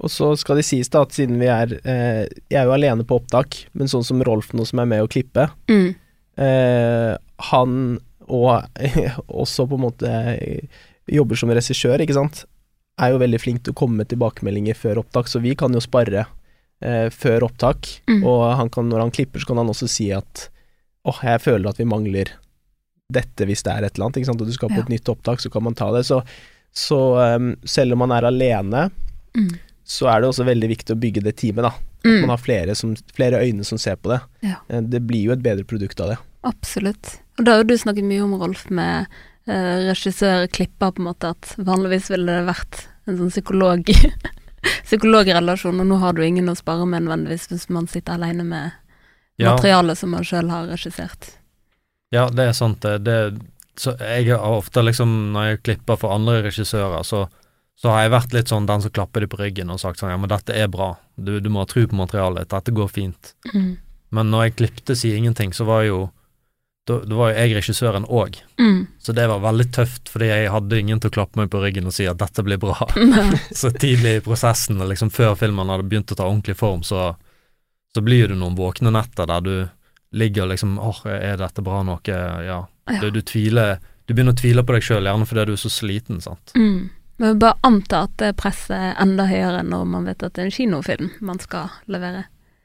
[0.00, 3.04] Og så skal det sies da at siden vi er eh, Jeg er jo alene
[3.04, 5.94] på opptak, men sånn som Rolf nå som er med å klippe, Mm.
[6.40, 7.16] eh,
[7.50, 7.98] han
[8.30, 8.62] og
[9.28, 10.10] også på en måte
[11.10, 12.44] jobber som regissør, ikke sant,
[13.00, 15.80] er jo veldig flink til å komme med tilbakemeldinger før opptak, så vi kan jo
[15.80, 16.26] spare
[16.82, 18.22] eh, før opptak, Mm.
[18.24, 20.48] og han kan, når han klipper, så kan han også si at
[21.04, 22.30] åh, jeg føler at vi mangler
[23.12, 24.82] dette hvis det er et eller annet, ikke sant, og du skal på Ja.
[24.86, 26.04] et nytt opptak, så kan man ta det.
[26.06, 26.22] Så,
[26.72, 26.98] så
[27.36, 28.90] um, selv om man er alene,
[29.36, 29.58] Mm.
[29.84, 31.72] så er det også veldig viktig å bygge det teamet, da.
[32.04, 32.20] Mm.
[32.22, 34.20] Man har flere, som, flere øyne som ser på det.
[34.42, 34.56] Ja.
[34.68, 36.18] Eh, Det blir jo et bedre produkt av det.
[36.44, 37.18] Absolutt.
[37.38, 39.06] Og da har jo du snakket mye om, Rolf, med
[39.46, 43.88] eh, regissør klipper, på en måte, at vanligvis ville det vært en sånn psykolog
[44.88, 48.70] psykologrelasjon, og nå har du ingen å spare med nødvendigvis hvis man sitter alene med
[49.40, 49.54] Ja.
[49.54, 51.30] materialet som man sjøl har regissert.
[52.12, 52.82] Ja, det er sant.
[52.82, 53.40] Det, det
[53.80, 57.22] så jeg har ofte liksom, når jeg klipper for andre regissører, så,
[57.80, 60.12] så har jeg vært litt sånn den som klapper dem på ryggen og sagt sånn
[60.12, 63.32] ja, men dette er bra, du, du må ha tro på materialet, dette går fint.
[63.54, 63.78] Mm.
[64.10, 66.10] Men når jeg klippte Si ingenting, så var jo
[66.90, 68.80] da, da var jo jeg regissøren òg, Mm.
[69.00, 71.86] så det var veldig tøft, fordi jeg hadde ingen til å klappe meg på ryggen
[71.88, 72.76] og si at dette blir bra.
[73.62, 77.14] så tidlig i prosessen, liksom før filmen hadde begynt å ta ordentlig form, så,
[77.94, 79.54] så blir det noen våkne netter der du
[80.12, 82.08] ligger og liksom åh, er dette bra nok?
[82.10, 82.64] Ja.
[82.90, 82.98] Ja.
[83.00, 83.76] Du, du tviler
[84.08, 86.50] Du begynner å tvile på deg sjøl, gjerne fordi du er så sliten, sant.
[86.58, 86.88] Mm.
[87.22, 90.48] Men bare anta at det presset er enda høyere når man vet at det er
[90.48, 92.24] en kinofilm man skal levere.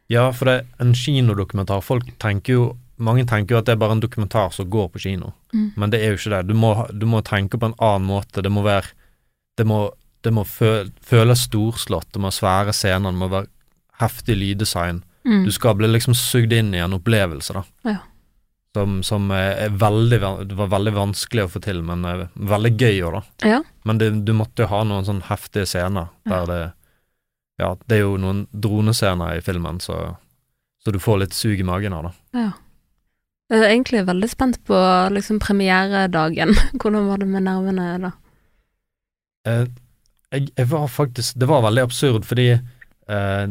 [0.09, 1.83] Ja, for det er en kinodokumentar.
[1.85, 2.63] Folk tenker jo
[2.97, 5.71] Mange tenker jo at det er bare en dokumentar som går på kino, Mm.
[5.75, 6.47] men det er jo ikke det.
[6.47, 8.41] Du må, du må tenke på en annen måte.
[8.43, 8.91] Det må være
[9.57, 9.89] Det må,
[10.23, 13.47] det må føl, føles storslått, det må være svære scener, det må være
[14.01, 15.03] heftig lyddesign.
[15.23, 15.45] Mm.
[15.45, 17.63] Du skal bli liksom sugd inn i en opplevelse, da.
[17.87, 17.97] Ja.
[18.75, 22.99] Som, som er veldig Det var veldig vanskelig å få til, men er veldig gøy
[23.07, 23.47] òg, da.
[23.47, 23.61] Ja.
[23.85, 26.59] Men det, du måtte jo ha noen sånn heftige scener der det
[27.57, 30.17] Ja, det er jo noen dronescener i filmen, så,
[30.83, 32.13] så du får litt sug i magen av det.
[32.41, 32.51] ja.
[33.51, 34.77] Jeg er egentlig veldig spent på
[35.13, 36.55] liksom premieredagen.
[36.81, 38.11] Hvordan var det med nervene da?
[39.47, 39.67] Eh,
[40.33, 43.47] jeg, jeg var faktisk Det var veldig absurd, fordi eh,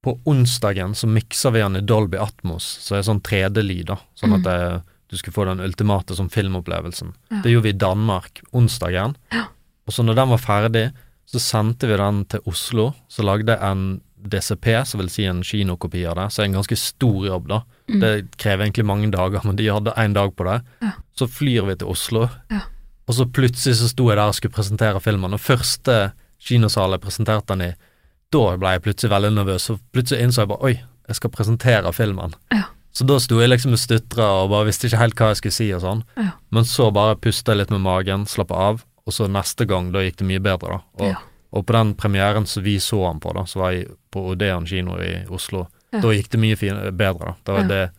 [0.00, 3.98] på onsdagen så mikser vi den i Dolby Atmos, så er sånn 3D-lyd, da.
[4.16, 4.46] Sånn at Mm.
[4.48, 7.10] det, du skulle få den ultimate som filmopplevelsen.
[7.28, 7.42] Ja.
[7.44, 9.16] Det gjorde vi i Danmark onsdagen.
[9.34, 9.44] Ja.
[9.84, 10.86] Og så når den var ferdig,
[11.28, 16.04] så sendte vi den til Oslo, så lagde en DCP, som vil si en kinokopi
[16.06, 17.62] av det, så er det en ganske stor jobb, da.
[17.88, 18.00] Mm.
[18.00, 20.58] Det krever egentlig mange dager, men de hadde én dag på det.
[20.82, 20.92] Ja.
[21.16, 22.60] Så flyr vi til Oslo, Ja.
[23.08, 27.00] og så plutselig så sto jeg der og skulle presentere filmen, og første kinosal jeg
[27.00, 27.74] presenterte den i,
[28.32, 30.74] da ble jeg plutselig veldig nervøs, og plutselig innså jeg bare oi,
[31.08, 32.34] jeg skal presentere filmen.
[32.52, 32.64] Ja.
[32.92, 35.52] Så da sto jeg liksom og stutra og bare visste ikke helt hva jeg skulle
[35.54, 36.30] si og sånn, Ja.
[36.50, 39.98] men så bare pusta jeg litt med magen, slappa av, og så neste gang, da
[40.00, 41.04] gikk det mye bedre, da.
[41.06, 41.16] Og.
[41.52, 44.66] Og på den premieren som vi så han på, da, som var jeg på Odeon
[44.66, 46.00] kino i Oslo, Ja.
[46.00, 47.34] da gikk det mye fin, bedre, da.
[47.44, 47.66] da Ja.
[47.66, 47.90] det,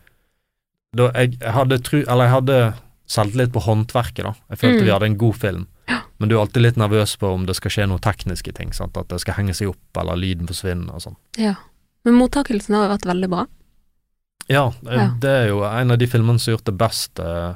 [0.96, 2.74] da jeg, jeg hadde tru, eller jeg hadde
[3.06, 4.34] selvtillit på håndverket, da.
[4.50, 4.84] Jeg følte Mm.
[4.84, 5.66] vi hadde en god film.
[6.18, 8.72] Men du er alltid litt nervøs på om det skal skje noen tekniske ting.
[8.72, 8.96] Sant?
[8.96, 11.16] At det skal henge seg opp, eller lyden forsvinner og sånn.
[11.36, 11.54] Ja.
[12.04, 13.46] Men mottakelsen har vært veldig bra.
[14.48, 15.08] Ja, eh, Ja.
[15.18, 17.54] det er jo en av de filmene som har gjort det best eh,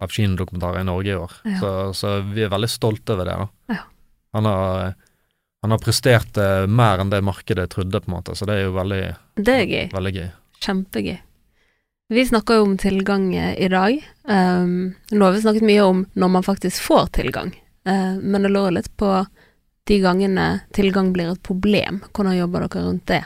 [0.00, 1.32] av kinodokumentarer i Norge i år.
[1.60, 3.34] Så, så vi er veldig stolte over det.
[3.36, 3.48] da.
[3.74, 3.80] Ja.
[4.34, 4.94] Han har,
[5.62, 8.64] han har prestert eh, mer enn det markedet trodde, på en måte, så det er
[8.64, 9.02] jo veldig,
[9.38, 9.84] Det er gøy.
[9.92, 10.30] veldig gøy.
[10.64, 11.18] Kjempegøy.
[12.12, 14.00] Vi snakker jo om tilgang eh, i dag.
[14.26, 17.54] Um, nå har vi snakket mye om når man faktisk får tilgang,
[17.86, 19.12] uh, men det lå litt på
[19.86, 22.02] de gangene tilgang blir et problem.
[22.10, 23.22] Hvordan jobber dere rundt det,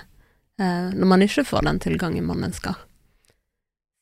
[0.61, 2.77] uh, når man ikke får den tilgangen man ønsker?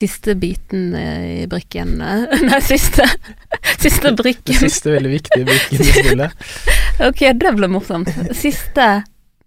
[0.03, 1.95] Siste biten i brikken
[2.51, 3.07] Nei, siste,
[3.85, 6.35] siste Det Den siste veldig viktige brikken i spillet.
[7.03, 8.11] Ok, det ble morsomt.
[8.37, 9.03] Siste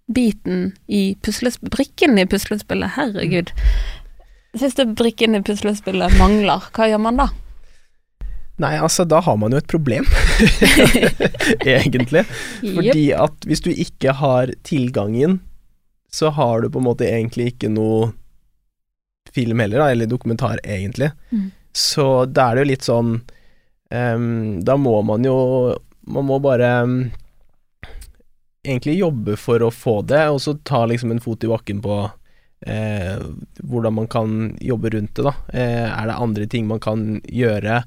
[0.08, 3.52] biten i puslespillet Brikken i puslespillet, herregud.
[4.58, 6.68] Siste brikken i puslespillet mangler.
[6.74, 7.28] Hva gjør man da?
[8.58, 10.06] Nei, altså, da har man jo et problem,
[11.76, 12.24] egentlig.
[12.58, 15.38] Fordi at hvis du ikke har tilgangen,
[16.10, 18.10] så har du på en måte egentlig ikke noe
[19.30, 21.12] film heller, da, eller dokumentar, egentlig.
[21.30, 21.52] Mm.
[21.72, 23.10] Så da er det jo litt sånn
[23.92, 24.28] um,
[24.66, 25.36] Da må man jo
[26.08, 26.94] Man må bare ehm,
[28.68, 31.96] egentlig jobbe for å få det, og så ta liksom en fot i bakken på
[32.66, 33.16] eh,
[33.64, 35.34] hvordan man kan jobbe rundt det, da.
[35.52, 37.82] Eh, er det andre ting man kan gjøre?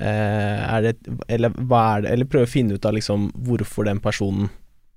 [0.00, 0.96] Eh, er det
[1.30, 4.48] Eller hva er det Eller prøve å finne ut av liksom hvorfor den personen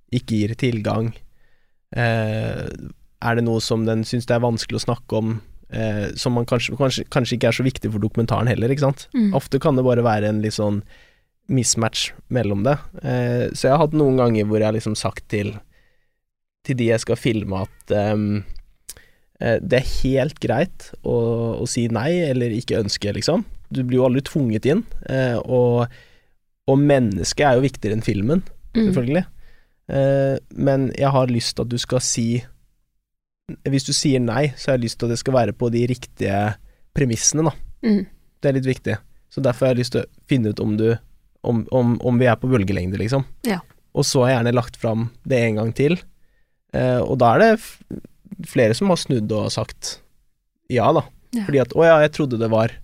[0.10, 1.12] ikke gir tilgang.
[1.92, 2.64] Eh,
[3.18, 5.34] er det noe som den syns det er vanskelig å snakke om,
[5.70, 9.08] eh, som man kanskje, kanskje, kanskje ikke er så viktig for dokumentaren heller, ikke sant?
[9.12, 9.34] Mm.
[9.36, 10.80] Ofte kan det bare være en litt sånn
[11.48, 12.76] mismatch mellom det.
[13.04, 15.54] Eh, så jeg har hatt noen ganger hvor jeg har liksom sagt til,
[16.68, 18.44] til de jeg skal filme at um,
[19.40, 21.16] eh, det er helt greit å,
[21.64, 23.46] å si nei eller ikke ønske, liksom.
[23.72, 25.88] Du blir jo aldri tvunget inn, eh, og,
[26.68, 28.46] og mennesket er jo viktigere enn filmen,
[28.78, 28.94] Mm.
[29.88, 32.44] Eh, men jeg har lyst til at du skal si
[33.64, 35.86] Hvis du sier nei, så har jeg lyst til at det skal være på de
[35.88, 36.40] riktige
[36.92, 37.54] premissene, da.
[37.80, 38.02] Mm.
[38.44, 38.96] Det er litt viktig.
[39.32, 40.90] Så derfor har jeg lyst til å finne ut om du
[41.48, 43.24] Om, om, om vi er på bølgelengde, liksom.
[43.48, 43.62] Ja.
[43.98, 45.96] Og så har jeg gjerne lagt fram det en gang til.
[46.76, 48.02] Eh, og da er det
[48.50, 49.96] flere som har snudd og sagt
[50.70, 51.06] ja, da.
[51.32, 51.46] Ja.
[51.48, 52.76] Fordi at å ja, jeg trodde det var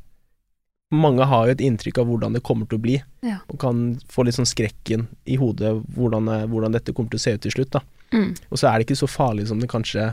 [0.93, 3.39] Mange har jo et inntrykk av hvordan det kommer til å bli, Ja.
[3.49, 3.79] og kan
[4.13, 7.41] få litt sånn skrekken i hodet hvordan, eh, hvordan dette kommer til å se ut
[7.41, 7.79] til slutt.
[8.13, 8.35] Mm.
[8.51, 10.11] Og så er det ikke så farlig som det kanskje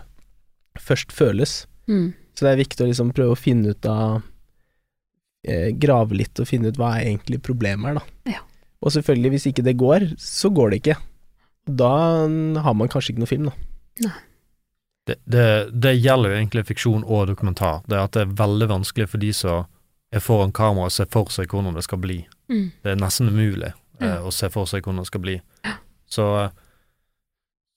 [0.81, 1.67] først føles.
[1.87, 2.15] Mm.
[2.33, 4.23] Så det er viktig å liksom prøve å finne ut av
[5.81, 8.35] Grave litt og finne ut hva er egentlig problemet er, da.
[8.37, 8.43] Ja.
[8.85, 10.97] Og selvfølgelig, hvis ikke det går, så går det ikke.
[11.81, 11.91] Da
[12.65, 14.13] har man kanskje ikke noe film, da.
[15.09, 17.81] Det, det, det gjelder jo egentlig fiksjon og dokumentar.
[17.89, 19.65] Det er at det er veldig vanskelig for de som
[20.13, 22.19] er foran kamera å se for seg hvordan det skal bli.
[22.51, 22.67] Mm.
[22.83, 24.17] Det er nesten umulig eh, Ja.
[24.27, 25.37] å se for seg hvordan det skal bli.
[26.11, 26.27] Så,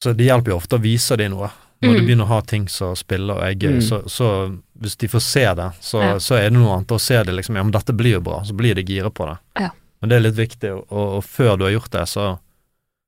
[0.03, 1.51] så det hjelper jo ofte å vise dem noe.
[1.83, 1.99] Når Mm.
[1.99, 3.81] du begynner å ha ting som spiller og er gøy, Mm.
[3.83, 4.27] så, så
[4.79, 6.13] hvis de får se det, så, Ja.
[6.19, 8.41] så er det noe annet å se det liksom, ja, men dette blir jo bra,
[8.43, 9.37] så blir de gira på det.
[9.59, 9.69] Ja.
[10.01, 12.39] Men det er litt viktig, og, og, før du har gjort det, så,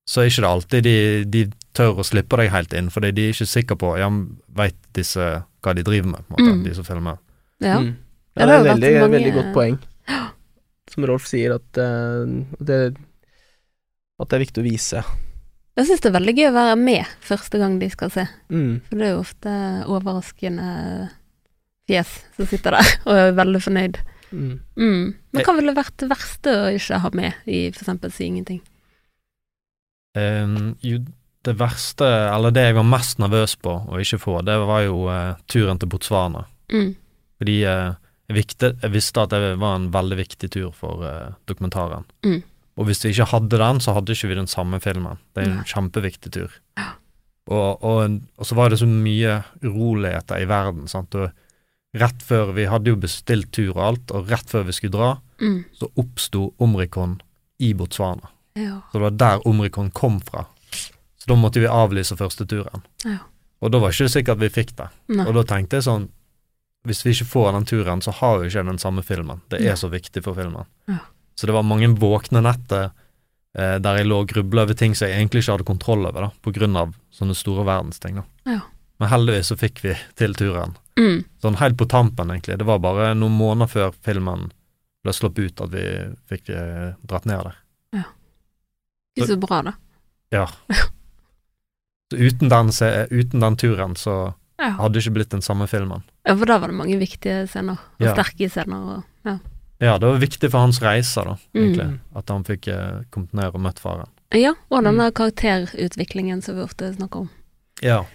[0.08, 3.26] så er ikke det alltid de, de tør å slippe deg helt inn, fordi de
[3.30, 4.10] er ikke sikre på, ja,
[4.56, 6.64] veit disse hva de driver med, på en måte, Mm.
[6.64, 7.18] de som filmer.
[7.62, 7.80] Ja.
[7.80, 7.96] Mm.
[8.38, 9.80] Ja, det er et veldig, mange- veldig godt poeng.
[10.92, 12.26] Som Rolf sier, at, uh,
[12.64, 12.96] det,
[14.20, 15.04] at det er viktig å vise.
[15.76, 18.82] Jeg syns det er veldig gøy å være med første gang de skal se, Mm.
[18.88, 19.56] for det er jo ofte
[19.92, 20.68] overraskende
[21.90, 24.00] fjes som sitter der og er veldig fornøyd.
[24.32, 24.54] Mm.
[24.80, 25.04] Mm.
[25.36, 28.62] Men hva ville vært det verste å ikke ha med i eksempel Si ingenting?
[30.16, 31.02] Um, jo,
[31.46, 35.06] det verste, eller det jeg var mest nervøs på å ikke få, det var jo
[35.12, 36.46] uh, turen til Botswana.
[36.72, 36.94] Mm.
[37.38, 37.94] Fordi uh,
[38.32, 42.08] jeg, vikte, jeg visste at det var en veldig viktig tur for uh, dokumentaren.
[42.26, 42.40] Mm.
[42.78, 45.18] Og hvis vi ikke hadde den, så hadde ikke vi den samme filmen.
[45.34, 46.52] Det er en kjempeviktig tur.
[47.48, 51.14] Og, og, og så var det så mye uroligheter i verden, sant.
[51.16, 51.32] Og
[51.96, 55.14] rett før Vi hadde jo bestilt tur og alt, og rett før vi skulle dra,
[55.36, 55.66] Mm.
[55.76, 57.18] så oppsto Omrikon
[57.60, 58.30] i Botswana.
[58.56, 58.78] Ja.
[58.88, 60.46] Så det var der Omrikon kom fra.
[61.20, 62.86] Så da måtte vi avlyse første turen.
[63.04, 63.18] Ja.
[63.60, 64.88] Og da var ikke det sikkert vi fikk det.
[65.12, 65.26] Nei.
[65.28, 66.08] Og da tenkte jeg sånn
[66.88, 69.42] Hvis vi ikke får den turen, så har vi ikke den samme filmen.
[69.50, 69.76] Det er Ja.
[69.76, 70.66] så viktig for filmen.
[71.36, 72.92] Så det var mange våkne netter
[73.58, 76.28] eh, der jeg lå og grubla over ting som jeg egentlig ikke hadde kontroll over,
[76.28, 78.16] da, på grunn av sånne store verdensting.
[78.22, 78.26] da.
[78.56, 78.62] Ja.
[79.00, 80.78] Men heldigvis så fikk vi til turen.
[80.96, 81.26] Mm.
[81.44, 82.56] Sånn helt på tampen, egentlig.
[82.62, 84.50] Det var bare noen måneder før filmen
[85.04, 85.84] ble sluppet ut at vi
[86.32, 87.58] fikk eh, dratt ned der.
[88.00, 88.06] Ja.
[89.20, 89.74] Ikke så bra, da.
[90.32, 90.48] Ja.
[92.12, 94.70] Så uten den, se- uten den turen så Ja.
[94.78, 96.04] hadde ikke blitt den samme filmen.
[96.26, 98.14] ja, for da var det mange viktige scener, og Ja.
[98.14, 98.78] sterke scener.
[98.98, 99.40] Og, ja.
[99.84, 102.00] Ja, det var viktig for hans reise, da, egentlig, Mm.
[102.16, 104.08] at han fikk eh, kommet ned og møtt faren.
[104.32, 105.12] ja, og Mm.
[105.14, 107.30] karakterutviklingen som vi ofte snakker om.
[107.82, 108.06] Ja.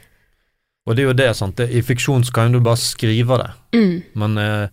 [0.87, 1.61] Og det er jo det, sant.
[1.61, 4.03] I fiksjon så kan du bare skrive det, Mm.
[4.15, 4.69] men eh,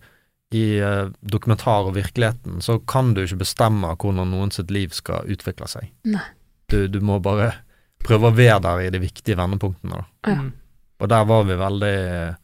[0.52, 5.24] i eh, dokumentar og virkeligheten så kan du ikke bestemme hvordan noen sitt liv skal
[5.28, 5.90] utvikle seg.
[6.04, 6.20] Nei.
[6.68, 7.54] Du, du må bare
[8.02, 10.04] prøve å være der i de viktige vendepunktene, da.
[10.26, 10.34] Ja.
[10.40, 10.52] Mm.
[11.00, 12.34] Og der var vi veldig eh,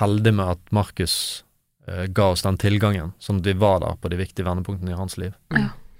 [0.00, 1.43] heldige med at Markus
[1.88, 4.98] eh, ga oss den tilgangen, sånn at vi var der på de viktige vendepunktene i
[4.98, 5.32] hans liv.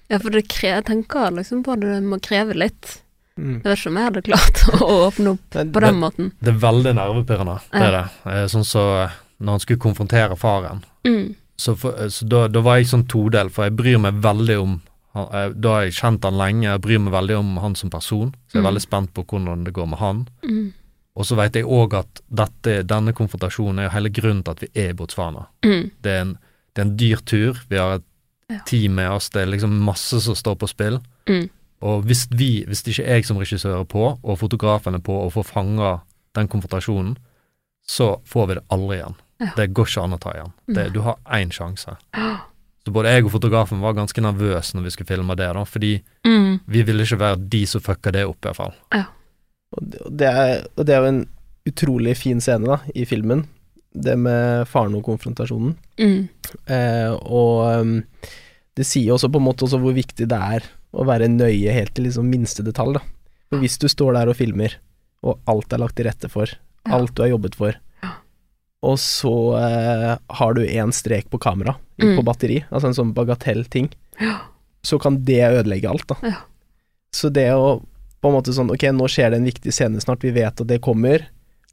[0.09, 3.01] Ja, for det kre jeg tenker liksom på at det må kreve litt.
[3.37, 3.63] Mm.
[3.65, 6.33] Jeg vet ikke om jeg hadde klart å åpne opp Men på den måten.
[6.41, 8.05] Det er veldig nervepirrende, det er det.
[8.31, 11.35] Eh, Sånn så eh, når han skulle konfrontere faren, Mm.
[11.61, 14.55] så, for, eh, så da, da var jeg sånn todel, for jeg bryr meg veldig
[14.63, 14.77] om
[15.17, 18.31] eh, Da har jeg kjent han lenge, jeg bryr meg veldig om han som person,
[18.49, 18.71] så jeg er Mm.
[18.71, 20.23] veldig spent på hvordan det går med han.
[20.47, 20.73] Mm.
[21.17, 24.63] Og så vet jeg òg at dette, denne konfrontasjonen er jo hele grunnen til at
[24.65, 25.45] vi er i Botswana.
[25.65, 25.91] Mm.
[26.03, 26.33] Det er en,
[26.75, 28.11] det er en dyr tur, vi har et
[28.51, 28.59] Ja.
[28.67, 30.99] team med oss, det er liksom masse som står på spill.
[31.31, 31.47] Mm.
[31.81, 35.33] Og hvis vi, hvis ikke jeg som regissør er på, og fotografen er på, og
[35.33, 36.01] får fanga
[36.35, 37.17] den konfrontasjonen,
[37.89, 39.15] så får vi det aldri igjen.
[39.41, 39.49] Ja.
[39.57, 40.53] Det går ikke an å ta igjen.
[40.77, 41.97] Det, du har én sjanse.
[42.85, 46.03] Så både jeg og fotografen var ganske nervøse når vi skulle filme det, da, fordi
[46.27, 46.61] Mm.
[46.67, 48.75] vi ville ikke være de som fucka det opp, i hvert fall.
[48.93, 49.05] Det,
[49.75, 51.23] og det er, og det er jo en
[51.69, 53.47] utrolig fin scene da, i filmen,
[53.95, 55.77] det med faren og konfrontasjonen.
[56.01, 56.29] Mm.
[56.67, 57.95] Eh, og um,
[58.77, 61.95] det sier også på en måte også hvor viktig det er å være nøye helt
[61.97, 62.99] til liksom minste detalj.
[62.99, 63.05] Da.
[63.51, 64.77] For hvis du står der og filmer,
[65.25, 66.51] og alt er lagt til rette for,
[66.93, 67.79] alt du har jobbet for,
[68.85, 72.17] og så eh, har du én strek på kamera, Mm.
[72.19, 73.87] på batteri, altså en sånn bagatell-ting,
[74.83, 76.17] så kan det ødelegge alt, da.
[76.27, 76.41] Ja.
[77.15, 77.77] Så det å
[78.25, 80.69] på en måte sånn Ok, nå skjer det en viktig scene snart, vi vet at
[80.71, 81.27] det kommer.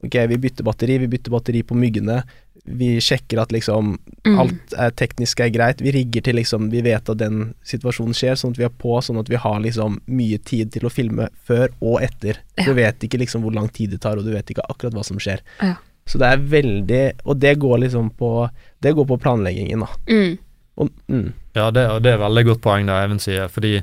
[0.04, 2.22] Ok, vi bytter batteri, vi bytter batteri på myggene.
[2.68, 4.38] Vi sjekker at liksom Mm.
[4.38, 5.80] alt er teknisk er greit.
[5.82, 9.00] Vi rigger til liksom Vi vet at den situasjonen skjer, sånn at vi er på,
[9.02, 12.38] sånn at vi har liksom mye tid til å filme før og etter.
[12.58, 12.64] Ja.
[12.68, 15.04] Du vet ikke liksom hvor lang tid det tar, og du vet ikke akkurat hva
[15.04, 15.40] som skjer.
[15.60, 15.74] Ja.
[16.06, 18.50] Så det er veldig Og det går liksom på
[18.82, 19.86] Det går på planleggingen, da.
[20.08, 20.38] Mm.
[20.78, 23.82] Og, mm, Ja, det, og det er veldig godt poeng det Even sier, fordi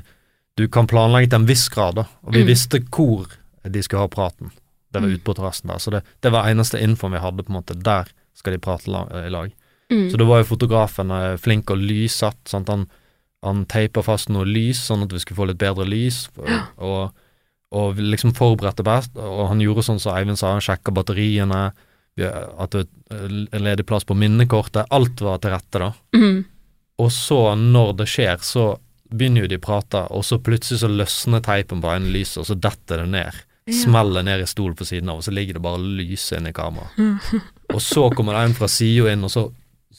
[0.56, 2.04] du kan planlegge til en viss grad, da.
[2.26, 2.46] Og vi Mm.
[2.48, 3.26] visste hvor
[3.64, 4.50] de skulle ha praten.
[4.92, 5.14] Det var Mm.
[5.14, 5.78] ute på terrassen der.
[5.78, 7.74] Så det, det var eneste infoen vi hadde, på en måte.
[7.82, 9.52] Der skal de prate la, i lag.
[9.90, 10.10] Mm.
[10.10, 12.68] Så da var jo fotografen eh, flink og lyssatt, sant.
[12.68, 12.88] Han,
[13.42, 16.28] han teipa fast noe lys, sånn at vi skulle få litt bedre lys,
[16.78, 17.12] og,
[17.72, 19.16] og vi liksom forberedte best.
[19.16, 21.72] Og han gjorde sånn som Eivind sa, han sjekka batteriene,
[22.20, 24.86] at det er ledig plass på minnekortet.
[24.90, 25.92] Alt var til rette, da.
[26.14, 26.44] Mm.
[26.98, 28.78] Og så, når det skjer, så
[29.10, 32.46] begynner jo de å prate, og så plutselig så løsner teipen på en lyset, og
[32.50, 33.40] så detter det ned.
[33.70, 33.76] Ja.
[33.82, 36.56] Smeller ned i stolen på siden av, og så ligger det bare lyset inne i
[36.56, 37.32] kameraet.
[37.74, 39.48] og så kommer det en fra sida inn, og så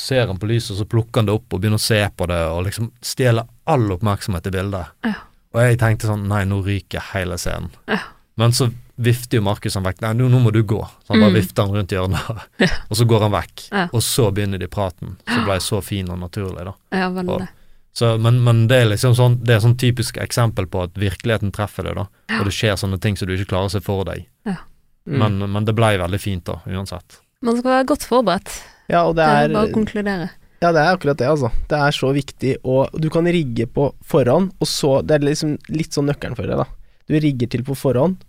[0.01, 2.27] ser han på lyset, og så plukker han det opp og begynner å se på
[2.31, 4.95] det, og liksom stjeler all oppmerksomhet i bildet.
[5.07, 5.13] Ja.
[5.51, 7.69] Og jeg tenkte sånn, nei, nå ryker hele scenen.
[7.91, 7.99] Ja.
[8.39, 8.69] Men så
[9.01, 10.79] vifter jo Markus han vekk, nei, nå, nå må du gå.
[11.03, 11.39] Så han bare Mm.
[11.41, 12.45] vifter han rundt hjørnet,
[12.89, 13.63] og så går han vekk.
[13.71, 13.87] Ja.
[13.91, 16.73] Og så begynner de praten, som ble så fin og naturlig, da.
[16.95, 17.47] Ja, veldig.
[17.93, 21.51] Så, men, men det er liksom sånn Det er sånn typisk eksempel på at virkeligheten
[21.51, 22.05] treffer deg, da.
[22.39, 24.27] Og det skjer sånne ting som du ikke klarer å se for deg.
[24.47, 25.17] mm.
[25.19, 27.17] Men, men det ble veldig fint, da, uansett.
[27.41, 28.51] Man skal være godt forberedt.
[28.87, 30.29] Ja, og det Det er er bare å konkludere.
[30.61, 31.49] Ja, det er akkurat det, altså.
[31.67, 35.57] Det er så viktig, og du kan rigge på forhånd, og så Det er liksom
[35.73, 36.67] litt sånn nøkkelen for det, da.
[37.09, 38.21] Du rigger til på forhånd,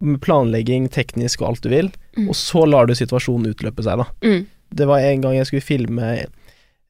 [0.00, 2.28] med planlegging, teknisk og alt du vil, Mm.
[2.30, 4.06] og så lar du situasjonen utløpe seg, da.
[4.24, 4.46] Mm.
[4.74, 6.08] Det var en gang jeg skulle filme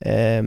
[0.01, 0.43] eh,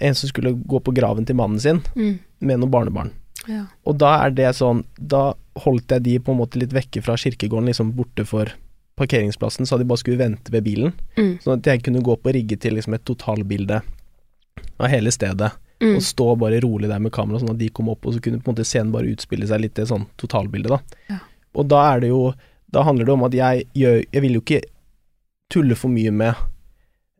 [0.00, 2.18] en som skulle gå på graven til mannen sin Mm.
[2.40, 3.10] med noen barnebarn.
[3.48, 3.66] Ja.
[3.86, 5.32] Og da er det sånn Da
[5.64, 8.50] holdt jeg de på en måte litt vekke fra kirkegården, liksom borte for
[8.96, 10.92] parkeringsplassen, så de bare skulle vente ved bilen.
[11.16, 11.38] Mm.
[11.40, 13.80] Sånn at jeg kunne gå på og rigge til liksom et totalbilde
[14.78, 15.52] av hele stedet.
[15.80, 15.94] Mm.
[15.96, 18.42] Og stå bare rolig der med kamera, sånn at de kom opp, og så kunne
[18.42, 20.80] på en måte scenen bare utspille seg litt i et sånn totalbilde, da.
[21.08, 21.18] Ja.
[21.54, 22.34] Og da er det jo
[22.70, 24.60] Da handler det om at jeg gjør Jeg vil jo ikke
[25.50, 26.34] tulle for mye med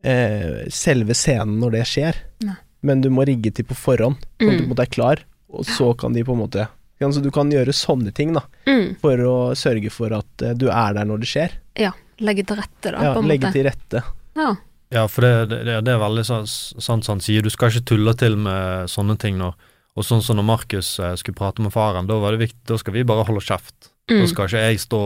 [0.05, 2.15] eh, selve scenen når det skjer,
[2.47, 2.55] Nei.
[2.83, 4.63] Men du må rigge til på forhånd, sånn at du på Mm.
[4.63, 5.19] en måte er klar,
[5.53, 6.67] og så kan de på en måte
[7.01, 8.95] altså du kan gjøre sånne ting, da, Mm.
[9.01, 11.51] for å sørge for at eh, du er der når det skjer.
[11.75, 11.91] Ja.
[12.19, 13.53] Legge til rette, da, Ja, på en legge måte.
[13.53, 14.03] til rette.
[14.35, 14.55] Ja.
[14.91, 17.85] Ja, for det, det, det er veldig sånn sant som han sier, du skal ikke
[17.85, 19.53] tulle til med sånne ting nå.
[19.97, 22.77] Og sånn som når Markus eh, skulle prate med faren, da var det viktig, da
[22.77, 23.89] skal vi bare holde kjeft.
[24.07, 24.27] Da Mm.
[24.27, 25.01] skal ikke jeg stå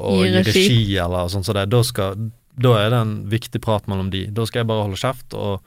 [0.00, 0.52] og Gi gi regi.
[0.68, 1.68] regi eller sånn som det.
[1.70, 2.14] Da, skal,
[2.56, 4.26] da er det en viktig prat mellom de.
[4.30, 5.60] Da skal jeg bare holde kjeft og,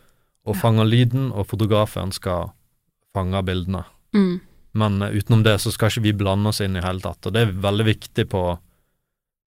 [0.47, 2.51] og fanger lyden, og fotografen skal
[3.13, 3.83] fange bildene.
[4.15, 4.39] Mm.
[4.79, 7.33] Men eh, utenom det så skal ikke vi blande oss inn i hele tatt, og
[7.35, 8.43] det er veldig viktig på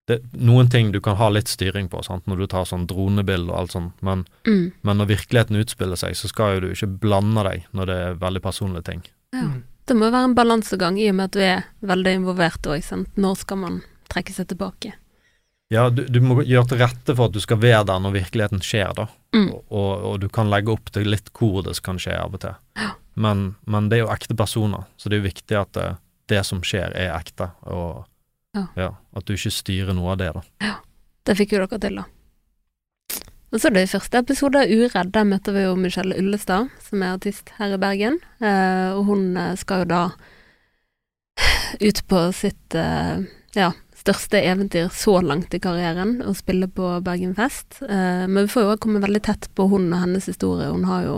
[0.07, 3.53] det, Noen ting du kan ha litt styring på, sant, når du tar sånn dronebilde
[3.53, 4.73] og alt sånt, men, Mm.
[4.83, 8.17] men når virkeligheten utspiller seg, så skal jo du ikke blande deg når det er
[8.19, 9.03] veldig personlige ting.
[9.33, 9.47] Ja.
[9.47, 9.63] Mm.
[9.85, 13.09] Det må være en balansegang i og med at du er veldig involvert òg, sant.
[13.17, 14.93] Når skal man trekke seg tilbake?
[15.71, 18.61] Ja, du, du må gjøre til rette for at du skal være der når virkeligheten
[18.61, 19.07] skjer, da.
[19.33, 19.49] Mm.
[19.53, 22.89] Og, og, du kan legge opp til litt hvor det kan skje av og til.
[23.13, 25.87] Men, men det er jo ekte personer, så det er jo viktig at det,
[26.29, 28.03] det som skjer, er ekte, og
[28.77, 28.91] Ja.
[29.17, 30.43] at du ikke styrer noe av det, da.
[30.61, 30.75] Ja.
[31.23, 32.03] Det fikk jo dere til, da.
[33.53, 36.71] Og så er det i første episode av Uredd, der møter vi jo Michelle Ullestad,
[36.81, 38.17] som er artist her i Bergen.
[38.41, 40.01] Eh, og hun eh, skal jo da
[41.81, 43.21] ut på sitt eh,
[43.53, 43.69] ja,
[44.03, 47.81] største eventyr så langt i karrieren, å spille på Bergenfest.
[47.87, 50.69] Eh, men vi får jo komme veldig tett på hun og hennes historie.
[50.71, 51.17] Hun har jo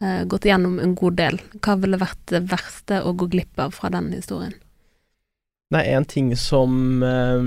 [0.00, 1.40] eh, gått igjennom en god del.
[1.60, 4.56] Hva ville vært det verste å gå glipp av fra den historien?
[5.72, 7.44] Nei, en ting som eh,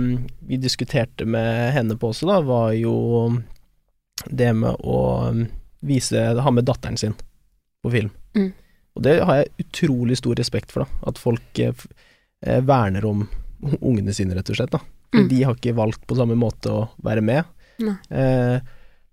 [0.49, 2.95] vi diskuterte med henne på også, da, var jo
[4.25, 5.45] det med å um,
[5.85, 7.13] vise Ha med datteren sin
[7.83, 8.09] på film.
[8.33, 8.53] Mm.
[8.95, 11.09] Og det har jeg utrolig stor respekt for, da.
[11.11, 11.85] At folk eh,
[12.41, 13.25] eh, verner om
[13.81, 14.75] ungene sine, rett og slett.
[15.15, 15.27] Mm.
[15.31, 17.45] de har ikke valgt på samme måte å være med.
[18.09, 18.57] Eh,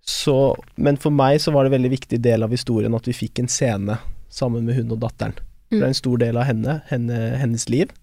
[0.03, 0.37] så,
[0.75, 3.39] men for meg så var det en veldig viktig del av historien at vi fikk
[3.39, 3.97] en scene
[4.33, 5.35] sammen med hun og datteren.
[5.71, 5.77] Mm.
[5.77, 7.93] Det er en stor del av henne, henne hennes liv.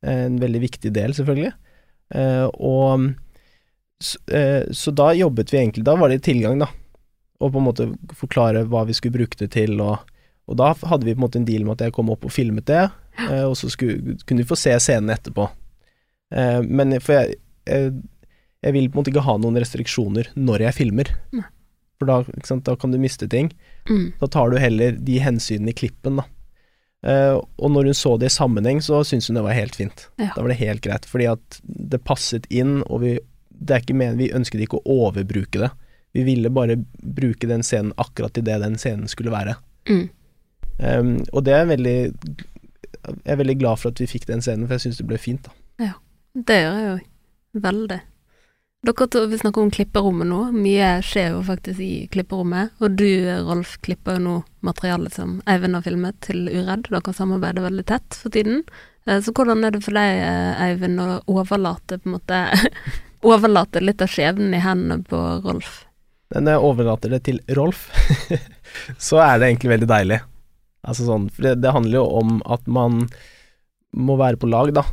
[0.00, 1.52] En veldig viktig del, selvfølgelig.
[2.16, 3.10] Eh, og
[4.00, 6.70] så, eh, så da jobbet vi egentlig Da var det tilgang, da.
[7.40, 7.86] Og på en måte
[8.16, 10.00] forklare hva vi skulle bruke det til, og,
[10.48, 12.32] og da hadde vi på en måte en deal med at jeg kom opp og
[12.32, 12.82] filmet det,
[13.28, 15.46] eh, og så skulle, kunne vi få se scenen etterpå.
[16.30, 17.94] Eh, men for jeg, jeg,
[18.64, 21.14] jeg vil på en måte ikke ha noen restriksjoner når jeg filmer.
[21.36, 21.46] Nei.
[22.00, 23.50] For da, sant, da kan du miste ting.
[23.90, 24.12] Mm.
[24.22, 26.24] Da tar du heller de hensynene i klippen, da.
[27.00, 30.06] Eh, og når hun så det i sammenheng, så syntes hun det var helt fint.
[30.20, 30.30] Ja.
[30.34, 33.18] Da var det helt greit, fordi at det passet inn, og vi,
[33.52, 35.70] det er ikke men, vi ønsket ikke å overbruke det.
[36.16, 39.54] Vi ville bare bruke den scenen akkurat til det den scenen skulle være.
[39.88, 40.06] Mm.
[40.80, 44.64] Um, og det er veldig Jeg er veldig glad for at vi fikk den scenen,
[44.64, 45.44] for jeg syns det ble fint.
[45.44, 45.52] da.
[46.34, 47.04] Det gjør jeg òg.
[47.60, 48.00] Veldig.
[48.80, 50.38] Dere vi snakker om klipperommet nå.
[50.56, 52.70] Mye skjer jo faktisk i klipperommet.
[52.80, 53.08] Og du,
[53.44, 56.88] Rolf, klipper jo nå materialet som Eivind har filmet til Uredd.
[56.88, 58.62] Dere samarbeider veldig tett for tiden.
[59.04, 62.46] Eh, Så hvordan er det for deg, eh, Eivind, å overlate måte
[63.30, 65.82] Overlate litt av skjebnen i hendene på Rolf?
[66.32, 67.90] Når jeg overlater det til Rolf,
[69.10, 70.20] så er det egentlig veldig deilig.
[70.88, 73.02] Altså sånn, for det, det handler jo om at man
[73.92, 74.86] må være på lag, da.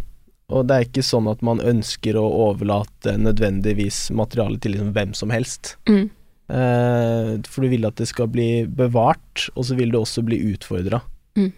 [0.54, 5.12] Og det er ikke sånn at man ønsker å overlate nødvendigvis materialet til liksom hvem
[5.18, 5.74] som helst.
[5.90, 6.06] Mm.
[6.48, 10.40] Eh, for du vil at det skal bli bevart, og så vil det også bli
[10.54, 11.02] utfordra.
[11.36, 11.52] Mm.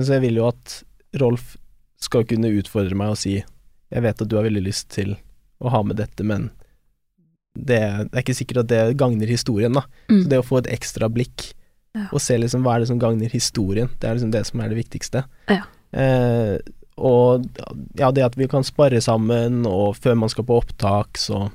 [0.00, 0.78] Så jeg vil jo at
[1.20, 1.58] Rolf
[2.00, 3.34] skal kunne utfordre meg og si
[3.92, 5.12] Jeg vet at du har veldig lyst til
[5.60, 6.48] å ha med dette, men
[7.52, 7.76] det,
[8.08, 9.82] det er ikke sikkert at det gagner historien, da.
[10.08, 10.22] Mm.
[10.22, 11.50] Så det å få et ekstra blikk
[11.92, 12.06] Ja.
[12.08, 14.70] og se liksom hva er det som gagner historien, det er liksom det som er
[14.72, 15.26] det viktigste.
[15.52, 15.66] Ja.
[15.92, 16.56] Eh,
[17.02, 17.44] og
[17.98, 21.48] ja, det at vi kan spare sammen, og før man skal på opptak, så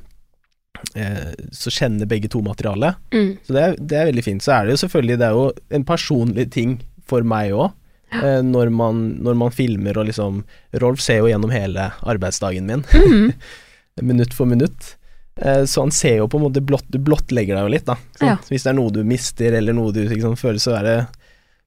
[0.96, 3.00] eh, så kjenner begge to materialet.
[3.16, 3.32] Mm.
[3.48, 4.44] Så det er, det er veldig fint.
[4.46, 5.46] Så er det jo selvfølgelig Det er jo
[5.80, 6.78] en personlig ting
[7.08, 7.72] for meg òg.
[8.14, 10.44] Eh, når, man, når man filmer og liksom
[10.84, 13.34] Rolf ser jo gjennom hele arbeidsdagen min, Mm.
[14.12, 14.94] minutt for minutt.
[15.42, 17.98] Eh, så han ser jo på en måte blott, Du blottlegger deg jo litt, da.
[18.22, 18.36] Ja.
[18.50, 20.98] Hvis det er noe du mister, eller noe du liksom, føler, så er det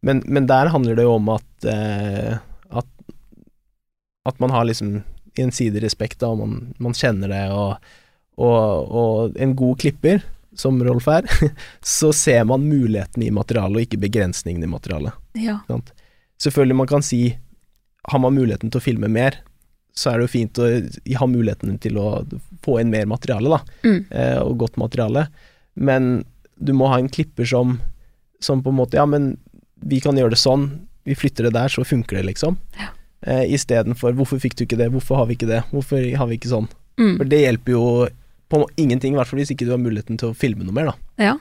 [0.01, 2.39] men, men der handler det jo om at eh,
[4.29, 5.03] at, man har liksom
[5.39, 7.77] gjensidig respekt, da, og man, man kjenner det, og,
[8.41, 10.23] og, og en god klipper,
[10.59, 11.29] som Rolf er,
[11.87, 15.15] så ser man muligheten i materialet, og ikke begrensningen i materialet.
[15.39, 15.61] Ja.
[15.71, 15.93] Sant?
[16.43, 17.37] Selvfølgelig man kan si
[18.09, 19.35] Har man muligheten til å filme mer,
[19.93, 20.67] så er det jo fint å
[21.21, 22.23] ha muligheten til å
[22.65, 23.99] få inn mer materiale, da, Mm.
[24.11, 25.27] eh, og godt materiale.
[25.77, 26.25] Men
[26.57, 27.75] du må ha en klipper som,
[28.41, 29.37] som på en måte Ja, men
[29.85, 30.65] vi kan gjøre det sånn,
[31.05, 32.57] vi flytter det der, så funker det, liksom.
[32.81, 32.89] Ja.
[33.27, 36.39] Eh, Istedenfor hvorfor fikk du ikke det, hvorfor har vi ikke det, hvorfor har vi
[36.41, 36.71] ikke sånn?
[37.01, 37.15] Mm.
[37.19, 37.85] For det hjelper jo
[38.51, 40.91] på ingenting, i hvert fall hvis ikke du har muligheten til å filme noe mer,
[40.91, 41.25] da.
[41.31, 41.37] Ja.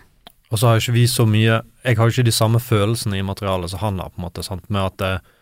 [0.50, 3.20] Og så har jo ikke vi så mye Jeg har jo ikke de samme følelsene
[3.20, 5.36] i materialet som han har, på en måte, sant, med at eh,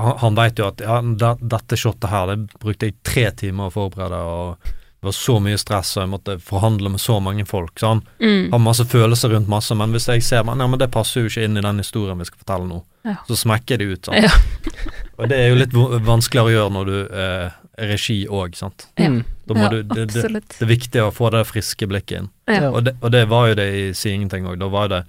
[0.00, 3.70] han, han vet jo at ja, da, dette shotet her, det brukte jeg tre timer
[3.70, 4.74] å forberede, og
[5.04, 8.00] det var så mye stress, og jeg måtte forhandle med så mange folk, så han
[8.20, 8.50] Mm.
[8.54, 11.28] har masse følelser rundt masse, men hvis jeg ser men, ja, men det passer jo
[11.28, 13.16] ikke inn i den historien vi skal fortelle nå, Ja.
[13.28, 14.22] så smekker det ut, sånn.
[14.24, 14.30] Ja.
[15.18, 15.72] Og det er jo litt
[16.08, 17.50] vanskeligere å gjøre når du eh,
[17.84, 18.86] er regi òg, sant.
[18.98, 19.10] Ja.
[19.12, 19.24] Mm.
[19.46, 22.30] Da må ja, du, det, det, det er viktig å få det friske blikket inn.
[22.48, 22.70] Ja.
[22.72, 24.56] Og det, og det var jo det i Si ingenting òg.
[24.58, 25.02] Da var det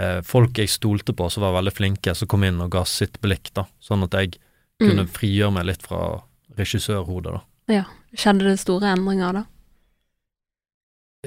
[0.00, 3.20] eh, folk jeg stolte på som var veldig flinke, som kom inn og ga sitt
[3.22, 3.64] blikk, da.
[3.80, 4.34] Sånn at jeg
[4.80, 5.08] kunne Mm.
[5.12, 6.22] frigjøre meg litt fra
[6.58, 7.40] regissørhodet, da.
[8.16, 9.44] Skjedde det store endringer da?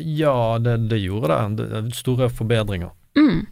[0.01, 1.67] Ja, det, det gjorde det.
[1.69, 2.91] Det store forbedringer.
[3.17, 3.45] Mm.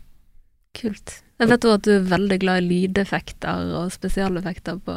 [0.76, 1.18] Kult.
[1.42, 4.96] Jeg vet òg at du er veldig glad i lydeffekter og spesialeffekter på,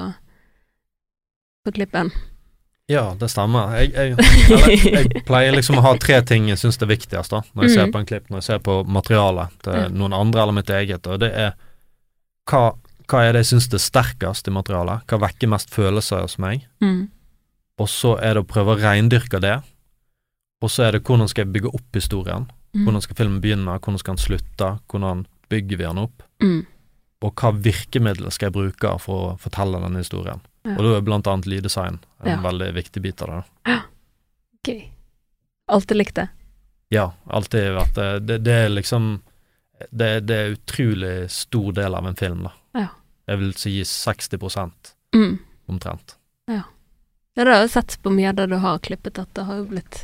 [1.65, 2.11] på klippen.
[2.91, 3.73] Ja, det stemmer.
[3.81, 4.17] Jeg, jeg,
[4.53, 7.77] eller, jeg pleier liksom å ha tre ting jeg syns er viktigst da, når jeg
[7.79, 7.93] ser Mm.
[7.95, 9.87] på en klipp, når jeg ser på materialet til Ja.
[9.89, 11.55] noen andre eller mitt eget, og det er
[12.51, 12.65] hva,
[13.09, 16.67] hva er det jeg syns er sterkest i materialet, hva vekker mest følelser hos meg,
[16.85, 17.09] Mm.
[17.79, 19.57] Og så er det å prøve å reindyrke det,
[20.63, 22.85] og så er det hvordan skal jeg bygge opp historien, Mm.
[22.89, 26.67] hvordan skal filmen begynne, hvordan skal den slutte, hvordan bygger vi den opp, Mm.
[27.23, 30.41] og hva virkemidler skal jeg bruke for å fortelle denne historien.
[30.65, 30.73] Ja.
[30.73, 32.37] Og da er blant annet lyddesign en Ja.
[32.43, 33.45] veldig viktig bit av det.
[33.65, 33.83] Gøy.
[34.83, 34.91] Ok.
[35.69, 36.29] Alltid likt det.
[36.91, 38.27] Ja, alltid vært det.
[38.27, 39.23] Det, det er liksom
[39.93, 42.53] det, det er utrolig stor del av en film, da.
[42.75, 42.89] Ja.
[43.29, 45.39] Jeg vil si 60 Mm.
[45.69, 46.17] omtrent.
[46.49, 46.63] Ja,
[47.35, 49.65] det har jeg sett på mye av det du har klippet, at det har jo
[49.73, 49.97] blitt,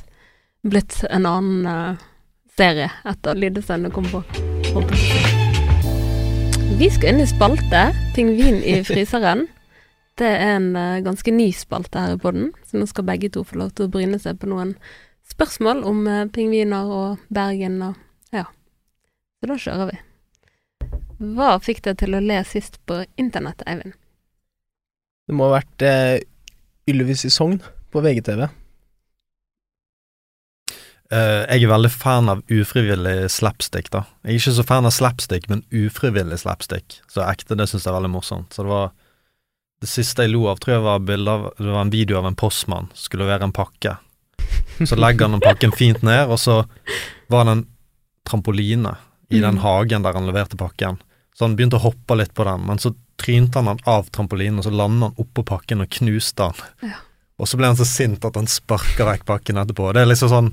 [0.67, 2.01] blitt en annen uh,
[2.59, 4.23] serie etter lyddesignet kom på.
[6.81, 7.85] Vi skal inn i spalte,
[8.17, 9.47] Pingvin i fryseren.
[10.19, 13.45] Det er en uh, ganske ny spalte her i podden, så nå skal begge to
[13.47, 14.75] få lov til å bryne seg på noen
[15.31, 18.49] spørsmål om uh, pingviner og Bergen og ja.
[19.39, 20.01] Så da kjører vi.
[21.37, 23.95] Hva fikk deg til å le sist på internett, Eivind?
[25.31, 26.23] Det må ha vært eh,
[26.91, 27.61] Ylvis i Sogn
[27.91, 28.49] på VGTV.
[31.11, 34.05] Uh, jeg er veldig fan av ufrivillig slapstick, da.
[34.23, 37.01] Jeg er ikke så fan av slapstick, men ufrivillig slapstick.
[37.11, 38.55] Så ekte, det syns jeg er veldig morsomt.
[38.55, 38.93] Så det var
[39.81, 41.07] Det siste jeg lo av, tror jeg var av
[41.57, 43.97] Det var en video av en postmann skulle levere en pakke.
[44.85, 46.67] Så legger han den pakken fint ned, og så
[47.33, 47.67] var det en
[48.29, 48.93] trampoline
[49.31, 49.63] i den Mm.
[49.65, 50.99] hagen der han leverte pakken.
[51.35, 54.67] Så han begynte å hoppe litt på den, men så trynte han av trampolinen, og
[54.67, 56.91] så landet han oppå pakken og knuste han.
[56.91, 56.99] Ja.
[57.41, 59.93] Og så ble han så sint at han sparka vekk pakken etterpå.
[59.97, 60.53] Det er liksom sånn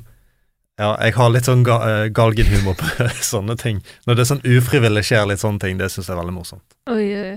[0.77, 3.79] Ja, jeg har litt sånn ga, uh, galgenhumor på sånne ting.
[4.05, 6.65] Når det er sånn ufrivillig skjer litt sånne ting, det syns jeg er veldig morsomt.
[6.93, 7.31] Oi, oi.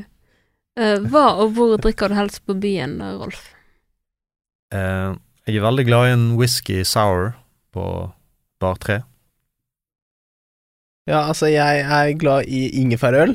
[0.81, 3.49] Eh, hva og hvor drikker du helst på byen, Rolf?
[4.71, 5.17] Uh,
[5.49, 7.33] jeg er veldig glad i en whisky sour
[7.75, 7.85] på
[8.61, 9.01] Bar tre.
[11.09, 13.35] Ja, altså, jeg er glad i ingefærøl,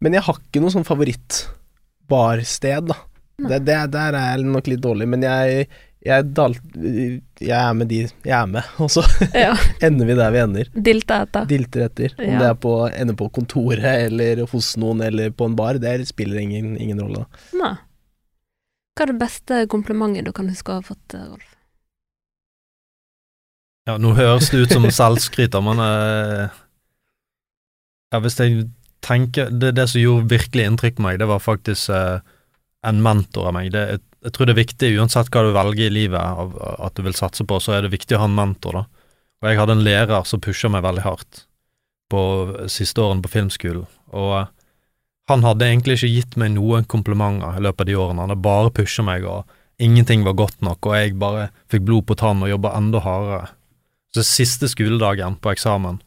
[0.00, 2.96] men jeg har ikke noe sånn favorittbarsted, da.
[3.36, 5.66] Det, det, der er jeg nok litt dårlig, men jeg,
[6.06, 9.02] jeg, dal, jeg er med de jeg er med, og så
[9.36, 9.52] Ja,
[9.84, 10.70] ender vi der vi ender.
[10.72, 11.44] Dilter etter.
[11.50, 12.14] Dilter etter.
[12.16, 12.38] Om Ja.
[12.40, 16.40] det er på, ender på kontoret eller hos noen eller på en bar, det spiller
[16.40, 17.26] ingen, ingen rolle.
[17.60, 17.74] Nei.
[18.96, 21.50] Hva er det beste komplimentet du kan huske å ha fått, eh, Rolf?
[23.86, 26.48] Ja, nå høres det ut som selvskryter, men uh,
[28.10, 28.64] Ja, hvis jeg
[29.06, 32.18] tenker Det, det som gjorde virkelig inntrykk på meg, det var faktisk eh,
[32.86, 33.70] en mentor av meg.
[33.74, 36.98] Det, jeg, jeg tror det er viktig, uansett hva du velger i livet av, at
[36.98, 39.04] du vil satse på, så er det viktig å ha en mentor, da.
[39.42, 41.42] Og jeg hadde en lærer som pusha meg veldig hardt
[42.10, 42.20] på
[42.72, 44.52] siste årene på filmskolen, og eh,
[45.26, 48.46] han hadde egentlig ikke gitt meg noen komplimenter i løpet av de årene, han hadde
[48.46, 52.44] bare pusha meg, og ingenting var godt nok, og jeg bare fikk blod på tann
[52.46, 53.48] og jobba enda hardere.
[54.14, 55.98] Så siste skoledagen på eksamen,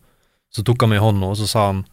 [0.55, 1.83] så tok han meg i hånda, og så sa han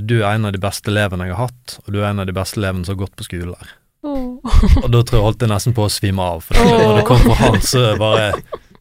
[0.00, 2.28] du er en av de beste elevene jeg har hatt, og du er en av
[2.28, 3.74] de beste elevene som har gått på skole her.
[4.06, 4.82] Åh.
[4.84, 7.06] Og da tror jeg holdt jeg nesten på å svime av, for det, når det
[7.08, 8.28] kom fra han, så bare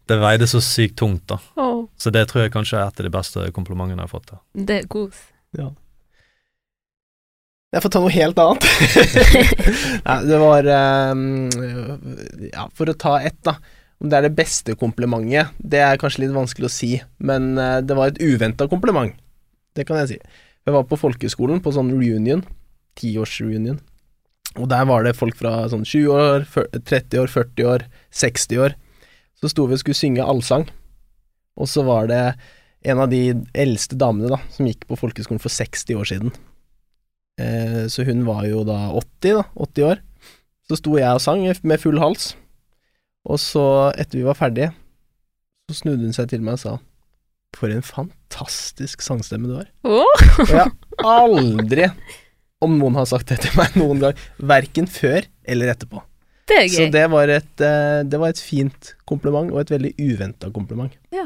[0.05, 1.39] Det veide så sykt tungt, da.
[1.57, 1.87] Oh.
[1.97, 4.27] Så det tror jeg kanskje er et av de beste komplimentene jeg har fått.
[4.29, 4.37] Da.
[4.67, 5.23] Det er kos.
[7.73, 8.67] Jeg får ta noe helt annet.
[10.05, 10.69] Nei, det var
[11.09, 11.23] um,
[12.51, 13.57] Ja, for å ta ett, da.
[13.97, 16.91] Om det er det beste komplimentet, det er kanskje litt vanskelig å si,
[17.25, 19.15] men eh, det var et uventa kompliment.
[19.73, 20.17] Det kan jeg si.
[20.65, 22.41] Jeg var på folkeskolen på sånn reunion,
[22.97, 23.77] tiårsreunion.
[24.55, 26.45] og der var det folk fra sånn 20 år,
[26.79, 28.75] 30 år, 40 år, 60 år.
[29.35, 30.63] Så sto vi og skulle synge allsang,
[31.59, 32.21] og så var det
[32.87, 36.33] en av de eldste damene da, som gikk på folkeskolen for 60 år siden.
[37.37, 40.01] Eh, så hun var jo da 80, da, 80 år.
[40.65, 42.33] Så sto jeg og sang med full hals,
[43.27, 44.71] og så, etter vi var ferdige,
[45.69, 46.77] så snudde hun seg til meg og sa
[47.57, 47.85] For en
[48.35, 49.67] fantastisk sangstemme du har.
[49.83, 50.03] Oh.
[50.39, 50.71] Og jeg har
[51.05, 51.87] aldri,
[52.61, 56.01] om noen har sagt det til meg noen gang, verken før eller etterpå.
[56.47, 56.91] Det er Så gøy.
[56.91, 60.91] det var et, eh, det var et fint kompliment, og et veldig uventa kompliment.
[61.11, 61.25] Ja.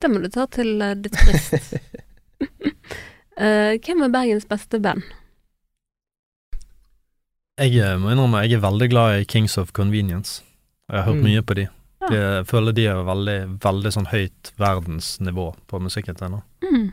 [0.00, 1.52] Det må du ta til eh, ditt bryst.
[3.36, 5.02] uh, hvem er Bergens beste band?
[7.58, 10.42] Jeg eh, må innrømme, jeg er veldig glad i Kings of Convenience.
[10.90, 11.24] Jeg har hørt Mm.
[11.30, 11.66] mye på de.
[12.06, 12.12] Ja.
[12.12, 16.40] De- Jeg føler de er veldig, veldig sånn høyt verdensnivå på musikken til nå.
[16.62, 16.86] Mm.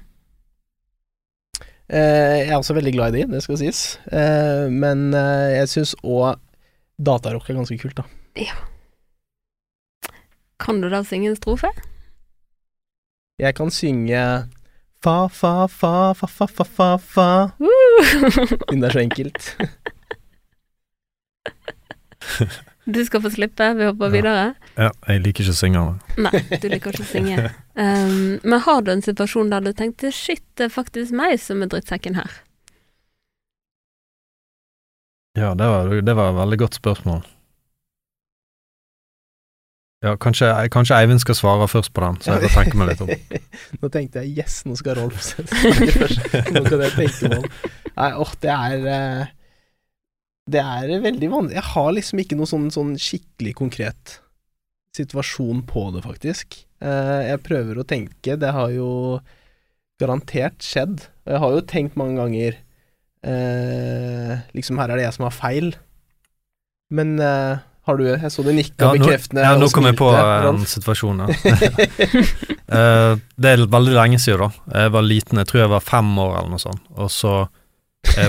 [1.93, 3.83] Eh, jeg er også veldig glad i de, det skal sies.
[4.09, 6.39] Eh, men eh, jeg syns òg
[7.03, 8.05] datarock er ganske kult, da.
[10.63, 11.69] Kan du da synge en strofe?
[13.41, 14.21] Jeg kan synge
[15.03, 17.29] fa, fa, fa, fa, fa, fa, fa, fa.
[17.59, 19.41] Siden det er så enkelt.
[22.85, 24.11] Du skal få slippe, vi hopper Ja.
[24.11, 24.55] videre.
[24.77, 25.83] Ja, jeg liker ikke å synge.
[26.17, 27.53] men- Nei, du liker ikke å synge.
[27.75, 31.61] Um, men har du en situasjon der du tenkte shit, det er faktisk meg som
[31.63, 32.29] er drittsekken her?
[35.37, 37.23] Ja, det var, det var et veldig godt spørsmål.
[40.03, 43.01] Ja, kanskje, kanskje Eivind skal svare først på den, så jeg får tenke meg litt
[43.05, 43.07] om.
[43.81, 46.25] Nå tenkte jeg yes, nå skal Rolf snakke først.
[46.51, 47.45] Nå kan jeg tenke meg om.
[47.95, 49.31] Nei, åh, det er eh,
[50.49, 51.55] Det er veldig vanlig.
[51.55, 54.17] Jeg har liksom ikke noe sånn, sånn skikkelig konkret
[54.97, 56.57] situasjon på det, faktisk.
[56.83, 58.35] Eh, jeg prøver å tenke.
[58.37, 59.19] Det har jo
[60.01, 61.05] garantert skjedd.
[61.25, 62.57] Og jeg har jo tenkt mange ganger
[63.23, 65.71] eh, Liksom, her er det jeg som har feil.
[66.93, 69.43] Men eh, har du Jeg så du nikka Ja, bekreftende.
[69.47, 71.27] ja, nå kom jeg på eh, en situasjon, ja.
[72.73, 74.79] Eh, det er veldig lenge siden, da.
[74.81, 76.81] Jeg var liten, jeg tror jeg var fem år eller noe sånt.
[76.97, 77.33] Og så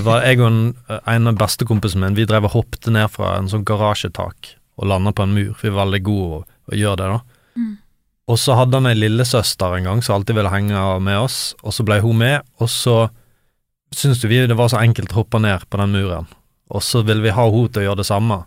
[0.04, 3.50] var jeg og en, en av bestekompisene mine, vi drev og hoppet ned fra en
[3.50, 5.56] sånn garasjetak og landa på en mur.
[5.60, 7.40] Vi var veldig gode å, å gjøre det, da.
[7.58, 7.74] Mm.
[8.32, 11.76] Og så hadde han ei lillesøster en gang som alltid ville henge med oss, og
[11.76, 12.96] så ble hun med, og så
[13.94, 16.30] syntes vi det var så enkelt å hoppe ned på den muren,
[16.72, 18.40] og så ville vi ha henne til å gjøre det samme.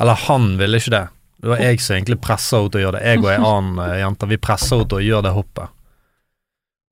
[0.00, 1.06] Eller han ville ikke det.
[1.40, 3.04] Det var jeg som egentlig pressa henne til å gjøre det.
[3.06, 5.76] Jeg og ei annen eh, jente, vi pressa henne til å gjøre det hoppet.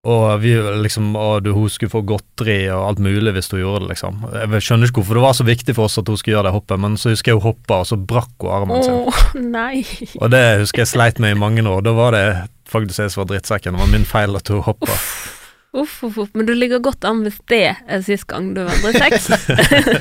[0.09, 0.53] Og vi
[0.85, 4.21] liksom Og du, hun skulle få godteri og alt mulig hvis hun gjorde det, liksom.
[4.33, 6.55] Jeg skjønner ikke hvorfor det var så viktig for oss at hun skulle gjøre det
[6.57, 9.01] hoppet, men så husker jeg hun hoppa, og så brakk hun armen sin.
[9.03, 9.83] Å, nei.
[10.23, 11.83] Og det husker jeg sleit med i mange år.
[11.85, 12.25] Da var det
[12.71, 13.77] faktisk jeg som var drittsekken.
[13.77, 14.97] Det var min feil at hun hoppa.
[15.79, 16.31] Uff, uff, uff.
[16.33, 19.45] Men du ligger godt an hvis det er sist gang du var drittsekk.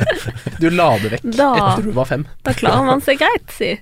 [0.64, 2.24] Du la det vekk Da- etter du var fem.
[2.48, 3.74] Da klarer man seg greit, si.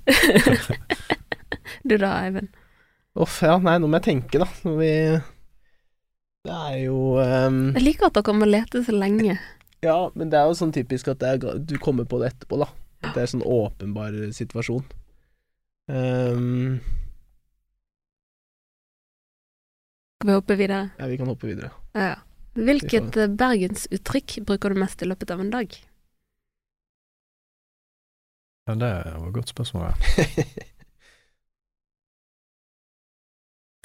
[1.87, 2.49] Du da, Eivind.
[3.15, 4.47] Uff, ja, nei, nå må jeg tenke, da.
[4.65, 4.89] Når vi
[6.45, 9.37] Det er jo um, Jeg liker at dere må lete så lenge.
[9.85, 12.59] Ja, men det er jo sånn typisk at det er, du kommer på det etterpå,
[12.61, 12.69] da.
[13.01, 14.85] At det er en sånn åpenbar situasjon.
[15.89, 16.77] Um,
[20.21, 20.87] Skal vi hoppe videre?
[20.97, 21.73] ja, vi kan hoppe videre.
[21.97, 22.15] Ja.
[22.55, 25.75] Hvilket eh, bergensuttrykk bruker du mest i løpet av en dag?
[28.65, 29.91] Ja, det var et godt spørsmål.
[29.91, 30.69] Ja.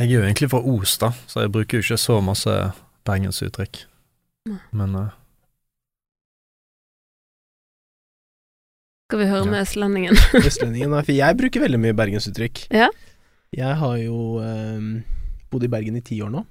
[0.00, 2.52] Jeg er jo egentlig fra Os, da, så jeg bruker jo ikke så masse
[3.04, 3.82] bergensuttrykk.
[4.72, 5.08] Men uh,
[9.10, 9.50] Skal vi høre Ja.
[9.50, 10.16] med østlendingen?
[10.48, 12.62] Østlendingen, for jeg bruker veldig mye bergensuttrykk.
[12.72, 12.88] Ja.
[13.52, 14.90] Jeg har jo um,
[15.50, 16.44] bodd i Bergen i ti år nå.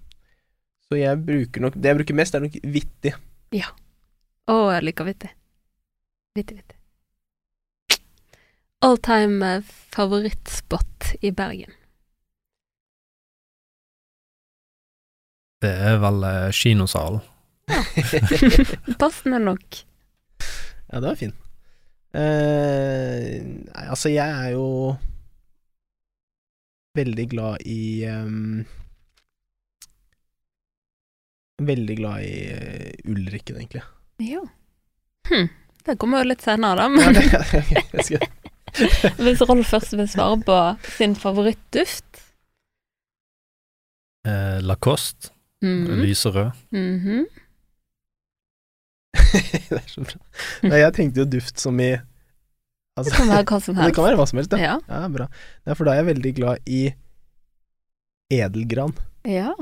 [0.89, 3.13] Så jeg bruker nok Det jeg bruker mest, er nok vittig.
[3.55, 3.71] Ja.
[4.51, 5.31] Å, jeg liker vittig.
[6.37, 6.75] Vittig, vittig.
[8.85, 11.71] All time eh, favorittspot i Bergen.
[15.63, 17.21] Det er vel eh, kinosalen.
[19.01, 19.83] Passende nok.
[20.89, 21.33] Ja, det var fin.
[22.17, 24.95] Eh, nei, altså, jeg er jo
[26.97, 28.65] veldig glad i um,
[31.59, 33.83] Veldig glad i uh, Ulrikken, egentlig.
[34.23, 34.41] Ja.
[35.27, 35.49] Hm.
[35.85, 36.87] Det kommer jo litt senere, da.
[36.87, 37.19] Men
[39.25, 40.57] hvis Rolf først vil svare på
[40.95, 42.09] sin favorittduft
[44.27, 45.29] Eh, Lacoste,
[45.61, 46.01] Mhm.
[46.03, 46.51] lyserød.
[46.71, 47.25] -hmm.
[49.69, 50.19] det er så bra.
[50.63, 51.89] Nei, jeg tenkte jo duft som i
[52.97, 53.95] altså, Det kan være hva som Det helst.
[53.95, 54.57] kan være hva som helst, ja.
[54.57, 54.77] Ja.
[54.89, 55.27] ja bra.
[55.65, 56.81] Nei, for da er jeg veldig glad i
[58.31, 58.93] edelgran.
[59.25, 59.53] ja.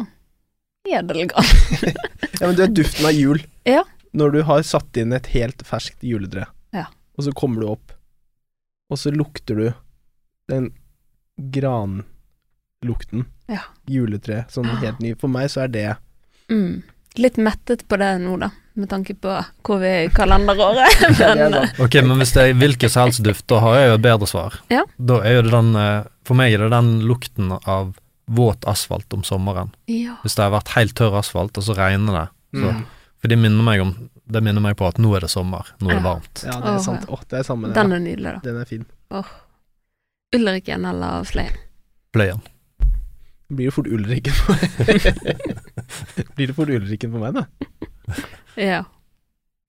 [0.87, 1.43] Edelgran.
[2.39, 3.41] Ja, men du er duften av jul.
[3.65, 3.81] Ja.
[4.13, 6.85] Når du har satt inn et helt ferskt juletre, Ja.
[7.17, 7.91] og så kommer du opp,
[8.89, 9.73] og så lukter du
[10.47, 10.69] den
[11.37, 13.25] granlukten.
[13.47, 13.61] Ja.
[13.87, 15.13] Juletre, sånn helt ny.
[15.19, 15.87] For meg så er det
[16.49, 16.83] Mm.
[17.17, 19.31] Litt mettet på det nå, da, med tanke på
[19.65, 21.19] hvor vi er i kalenderåret.
[21.19, 21.55] er Men.
[21.81, 24.27] Ok, men hvis det er hvilken som helst duft, da har jeg jo et bedre
[24.29, 24.59] svar.
[24.69, 24.83] Ja.
[24.97, 27.95] Da er jo det den eh, For meg er det den lukten av
[28.27, 29.71] våt asfalt om sommeren.
[29.87, 30.17] ja.
[30.23, 32.27] Hvis det har vært helt tørr asfalt, og så regner det.
[32.61, 32.85] Så, Mm.
[33.19, 33.95] For det minner meg om
[34.29, 36.43] Det minner meg på at nå er det sommer, nå er det varmt.
[36.45, 37.05] Ja, det er sant.
[37.09, 37.73] Åh, det er samme.
[37.73, 38.39] Den er nydelig, da.
[38.43, 38.85] Den er fin.
[40.35, 41.55] Ulriken eller Fløyen?
[42.13, 42.41] Fløyen.
[43.47, 44.55] Blir det fort Ulrikken på
[46.35, 47.45] Blir det fort Ulrikken på meg, da?
[48.59, 48.81] Ja,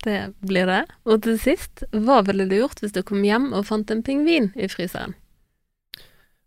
[0.07, 0.81] det blir det.
[1.07, 4.51] Og til sist, hva ville du gjort hvis du kom hjem og fant en pingvin
[4.59, 5.14] i fryseren?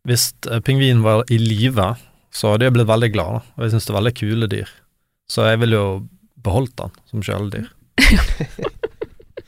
[0.07, 1.93] Hvis eh, pingvinen var i live,
[2.33, 3.47] så hadde jeg blitt veldig glad.
[3.55, 4.75] Og jeg syns det er veldig kule dyr.
[5.31, 5.87] Så jeg ville jo
[6.43, 7.69] beholdt den som kjæledyr.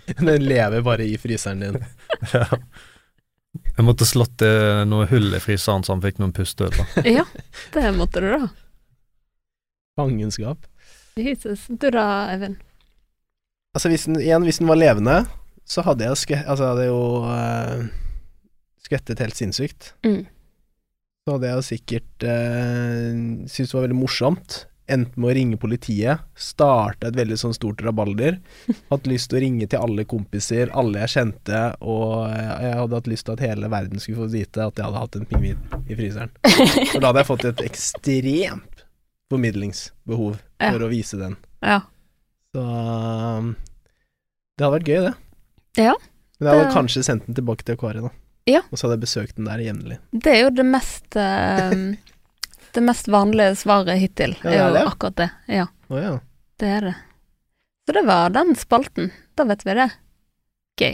[0.19, 1.77] Den lever bare i fryseren din.
[3.73, 6.75] Jeg måtte slått eh, noe hull i fryseren så han fikk noen pustehull.
[7.17, 7.25] Ja,
[7.73, 8.51] det måtte du da.
[9.97, 10.67] Fangenskap.
[11.17, 11.65] Jesus.
[11.69, 12.61] Du da, Eivind?
[13.73, 15.23] Altså hvis den, igjen, hvis den var levende,
[15.65, 17.85] så hadde jeg, skve, altså, hadde jeg jo uh,
[18.85, 19.93] skvettet helt sinnssykt.
[20.05, 20.23] Mm.
[21.23, 23.09] Så hadde jeg jo sikkert uh,
[23.47, 24.59] syntes det var veldig morsomt.
[24.91, 26.19] Endt med å ringe politiet.
[26.35, 28.39] Starte et veldig sånn stort rabalder.
[28.91, 33.07] Hatt lyst til å ringe til alle kompiser, alle jeg kjente, og jeg hadde hatt
[33.07, 35.95] lyst til at hele verden skulle få vite at jeg hadde hatt en pingvin i
[35.95, 36.33] fryseren.
[36.91, 38.83] For da hadde jeg fått et ekstremt
[39.31, 40.71] formidlingsbehov Ja.
[40.71, 41.37] for å vise den.
[41.63, 41.79] Ja.
[42.53, 43.53] Så um,
[44.57, 45.13] det hadde vært gøy, det.
[45.81, 45.95] Ja,
[46.39, 48.11] Men jeg hadde det- kanskje sendt den tilbake til akvariet, da.
[48.51, 48.59] Ja.
[48.69, 49.97] Og så hadde jeg besøkt den der jevnlig.
[50.11, 51.73] Det er jo det mest eh,
[52.73, 54.35] Det mest vanlige svaret hittil.
[54.43, 55.29] Ja, er det er jo akkurat det.
[55.53, 56.13] Ja, Oh, ja.
[56.57, 56.93] det er det.
[57.85, 59.11] Så det var den spalten.
[59.37, 59.89] Da vet vi det.
[60.81, 60.93] Gøy.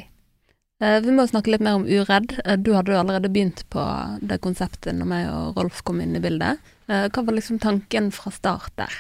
[0.84, 2.34] Eh, vi må snakke litt mer om Uredd.
[2.44, 3.84] Eh, du hadde jo allerede begynt på
[4.26, 6.60] det konseptet når meg og Rolf kom inn i bildet.
[6.90, 8.98] Eh, hva var liksom tanken fra start der?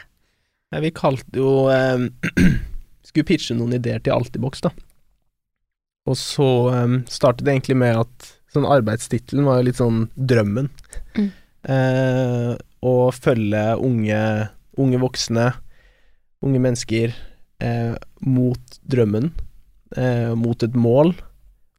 [0.71, 2.07] Ja, vi kalte jo eh,
[3.09, 4.69] Skulle pitche noen ideer til Altibox, da.
[6.07, 10.69] Og så eh, startet det egentlig med at sånn arbeidstittelen var jo litt sånn drømmen.
[11.17, 11.29] Mm.
[11.73, 12.51] Eh,
[12.85, 14.21] å følge unge,
[14.79, 15.49] unge voksne,
[16.45, 17.15] unge mennesker,
[17.59, 19.31] eh, mot drømmen,
[19.97, 21.13] eh, mot et mål.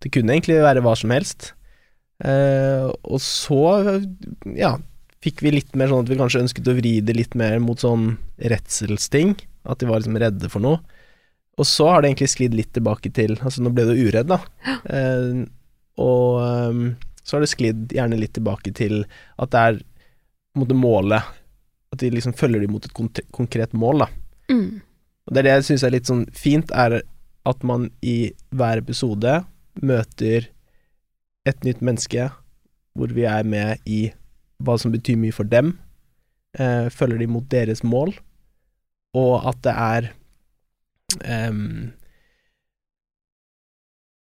[0.01, 1.53] Det kunne egentlig være hva som helst.
[2.25, 4.01] Eh, og så,
[4.57, 4.77] ja,
[5.25, 7.81] fikk vi litt mer sånn at vi kanskje ønsket å vri det litt mer mot
[7.81, 9.37] sånn redselsting.
[9.69, 10.81] At de var liksom redde for noe.
[11.61, 14.41] Og så har det egentlig sklidd litt tilbake til Altså, nå ble du uredd, da.
[14.89, 15.45] Eh,
[16.01, 16.85] og um,
[17.21, 19.03] så har det sklidd gjerne litt tilbake til
[19.37, 19.81] at det er
[20.59, 21.23] måte målet
[21.93, 22.95] At de liksom følger dem mot et
[23.35, 24.07] konkret mål, da.
[24.51, 24.81] Mm.
[25.27, 27.01] Og det er det jeg syns er litt sånn fint, er
[27.51, 29.41] at man i hver episode
[29.83, 30.47] møter
[31.49, 32.29] et nytt menneske
[32.99, 34.11] hvor vi er med i
[34.61, 35.73] hva som betyr mye for dem,
[36.59, 38.13] eh, følger de mot deres mål,
[39.17, 40.11] og at det er
[41.51, 41.93] um,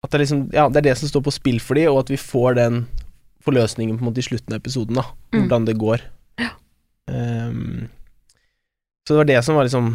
[0.05, 2.11] At det liksom Ja, det er det som står på spill for de, og at
[2.13, 2.83] vi får den
[3.47, 5.07] forløsningen på en måte i slutten av episoden, da.
[5.33, 5.41] Mm.
[5.41, 6.07] Hvordan det går.
[6.43, 6.53] Ja.
[7.11, 7.89] Um,
[9.07, 9.93] så det var det som var liksom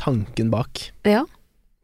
[0.00, 0.88] tanken bak.
[1.04, 1.26] Ja.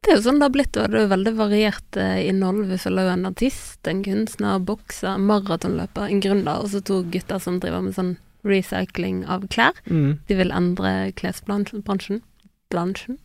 [0.05, 2.66] Det er jo sånn det har blitt, og det er veldig variert eh, innhold.
[2.68, 7.40] Vi følger jo en artist, en kunstner, bokser, maratonløper, en gründer, og så to gutter
[7.40, 8.12] som driver med sånn
[8.44, 9.72] recycling av klær.
[9.88, 10.18] Mm.
[10.28, 11.84] De vil endre klesbransjen.
[11.84, 13.16] Bransjen.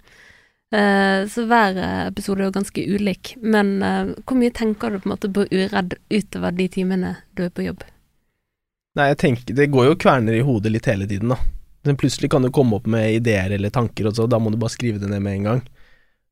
[0.70, 3.34] Eh, så hver eh, episode er jo ganske ulik.
[3.42, 7.46] Men eh, hvor mye tenker du på en måte på uredd utover de timene du
[7.48, 7.86] er på jobb?
[8.98, 11.40] Nei, jeg tenker Det går jo kverner i hodet litt hele tiden, da.
[11.88, 14.60] Men plutselig kan du komme opp med ideer eller tanker, og så da må du
[14.60, 15.62] bare skrive det ned med en gang.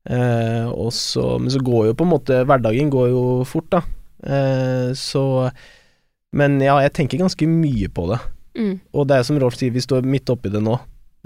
[0.08, 3.82] Eh, og så, men så går jo på en måte Hverdagen går jo fort, da.
[4.22, 5.50] Eh, så
[6.32, 8.20] Men ja, jeg tenker ganske mye på det.
[8.58, 8.74] Mm.
[8.92, 10.76] Og det er som Rolf sier, vi står midt oppi det nå,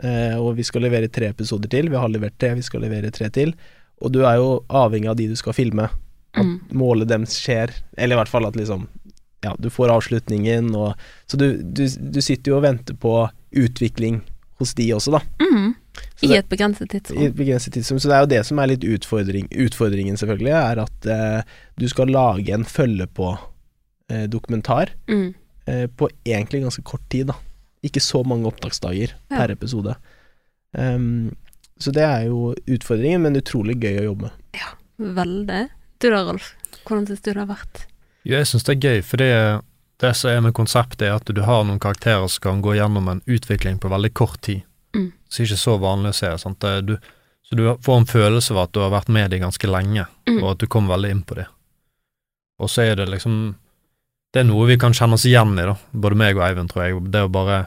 [0.03, 1.89] og vi skal levere tre episoder til.
[1.89, 3.55] Vi har levert tre, vi skal levere tre til.
[4.03, 5.89] Og du er jo avhengig av de du skal filme.
[6.35, 6.61] At Mm.
[6.73, 8.89] målet deres skjer, eller i hvert fall at liksom
[9.45, 10.95] Ja, du får avslutningen, og
[11.29, 14.21] Så du, du, du sitter jo og venter på utvikling
[14.59, 15.21] hos de også, da.
[15.41, 15.75] Mm.
[16.23, 17.99] I det- et begrenset I et begrenset tidsrom.
[17.99, 21.43] Så det er jo det som er litt utfordring, utfordringen, selvfølgelig, er at eh,
[21.77, 23.37] du skal lage en følge på
[24.09, 25.35] eh, dokumentar Mm.
[25.67, 27.35] eh, på egentlig ganske kort tid, da.
[27.83, 29.37] Ikke så mange opptaksdager Ja.
[29.37, 29.97] per episode.
[30.77, 31.35] Um,
[31.81, 34.33] så det er jo utfordringen, men utrolig gøy å jobbe med.
[34.55, 34.71] Ja,
[35.03, 35.69] Veldig.
[35.99, 36.53] Du da, Rolf?
[36.87, 37.87] Hvordan syns du det har vært?
[38.25, 39.31] Jo, jeg syns det er gøy, for det,
[40.03, 43.09] det som er med konseptet, er at du har noen karakterer som kan gå gjennom
[43.11, 44.63] en utvikling på veldig kort tid.
[44.95, 45.13] Mm.
[45.29, 46.31] Så ikke så vanlig å se.
[46.39, 46.61] Sant?
[46.63, 46.97] Det, du,
[47.43, 50.39] så du får en følelse av at du har vært med dem ganske lenge, Mm.
[50.45, 51.47] og at du kom veldig inn på dem.
[52.63, 53.57] Og så er det liksom
[54.33, 56.85] Det er noe vi kan kjenne oss igjen i, da, både meg og Eivind, tror
[56.87, 57.11] jeg.
[57.13, 57.67] Det å bare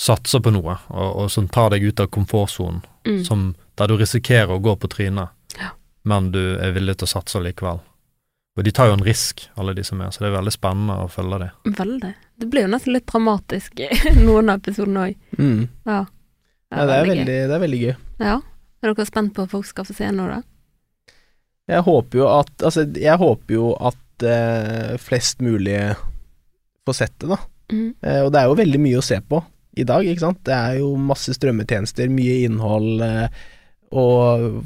[0.00, 3.54] satse på noe, og, og som tar deg ut av komfortsonen, Mm.
[3.76, 5.28] der du risikerer å gå på trynet,
[5.60, 5.70] Ja.
[6.04, 7.80] men du er villig til å satse likevel.
[8.56, 10.96] Og de tar jo en risk, alle de som er, så det er veldig spennende
[11.04, 11.50] å følge det.
[11.76, 12.14] Veldig.
[12.38, 13.88] Det blir jo nesten litt dramatisk i
[14.26, 15.16] noen av episodene òg.
[15.38, 15.68] Mm.
[15.86, 16.00] Ja.
[16.72, 17.94] Ja, det, er veldig, det er veldig gøy.
[18.20, 18.40] Ja.
[18.82, 21.14] Er dere spent på at folk skal få se noe, da?
[21.68, 25.78] Jeg håper jo at Altså, jeg håper jo at eh, flest mulig
[26.86, 27.38] får sett det, da.
[27.72, 27.94] Mm.
[28.02, 29.40] Eh, og det er jo veldig mye å se på
[29.76, 30.40] i dag, ikke sant.
[30.46, 33.44] Det er jo masse strømmetjenester, mye innhold, eh,
[33.94, 34.64] og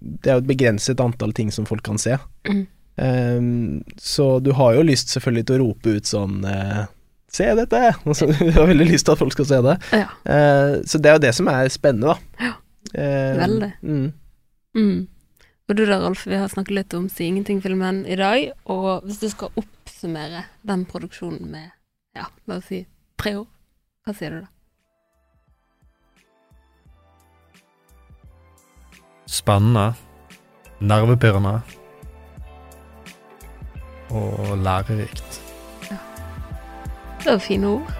[0.00, 2.16] det er jo et begrenset antall ting som folk kan se.
[2.48, 2.64] Mm.
[2.96, 6.82] Um, så du har jo lyst selvfølgelig til å rope ut sånn eh,
[7.32, 7.78] Se dette!
[8.04, 9.76] Altså, du har veldig lyst til at folk skal se det.
[9.96, 10.10] Ja.
[10.28, 12.50] Uh, så det er jo det som er spennende, da.
[12.50, 12.52] Ja.
[12.92, 13.70] Eh, Veldig.
[13.82, 14.12] Mm.
[14.76, 15.08] Mm.
[15.68, 19.22] Og du da, Rolf, vi har snakket litt om Si ingenting-filmen i dag, og hvis
[19.22, 21.70] du skal oppsummere den produksjonen med,
[22.18, 22.82] ja, la oss si
[23.20, 23.48] tre ord,
[24.02, 24.50] hva sier du da?
[29.32, 29.94] spennende,
[30.80, 31.60] nervepirrende
[34.10, 35.40] og lærerikt.
[37.24, 37.92] Det var fine ord.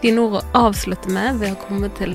[0.00, 2.14] Fine ord å avslutte med Vi har kommet til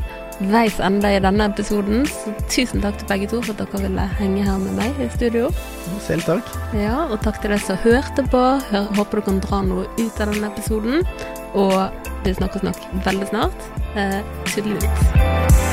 [0.49, 2.07] veis ende i denne episoden.
[2.09, 5.09] Så tusen takk til begge to for at dere ville henge her med meg i
[5.13, 5.51] studio.
[6.07, 6.53] Selv takk.
[6.79, 8.43] Ja, og takk til deg som hørte på.
[8.71, 11.05] Hør, håper du kan dra noe ut av denne episoden.
[11.56, 11.89] Og
[12.26, 13.70] vi snakkes nok veldig snart.
[13.95, 14.20] Eh,
[14.51, 15.64] Tudelu ut.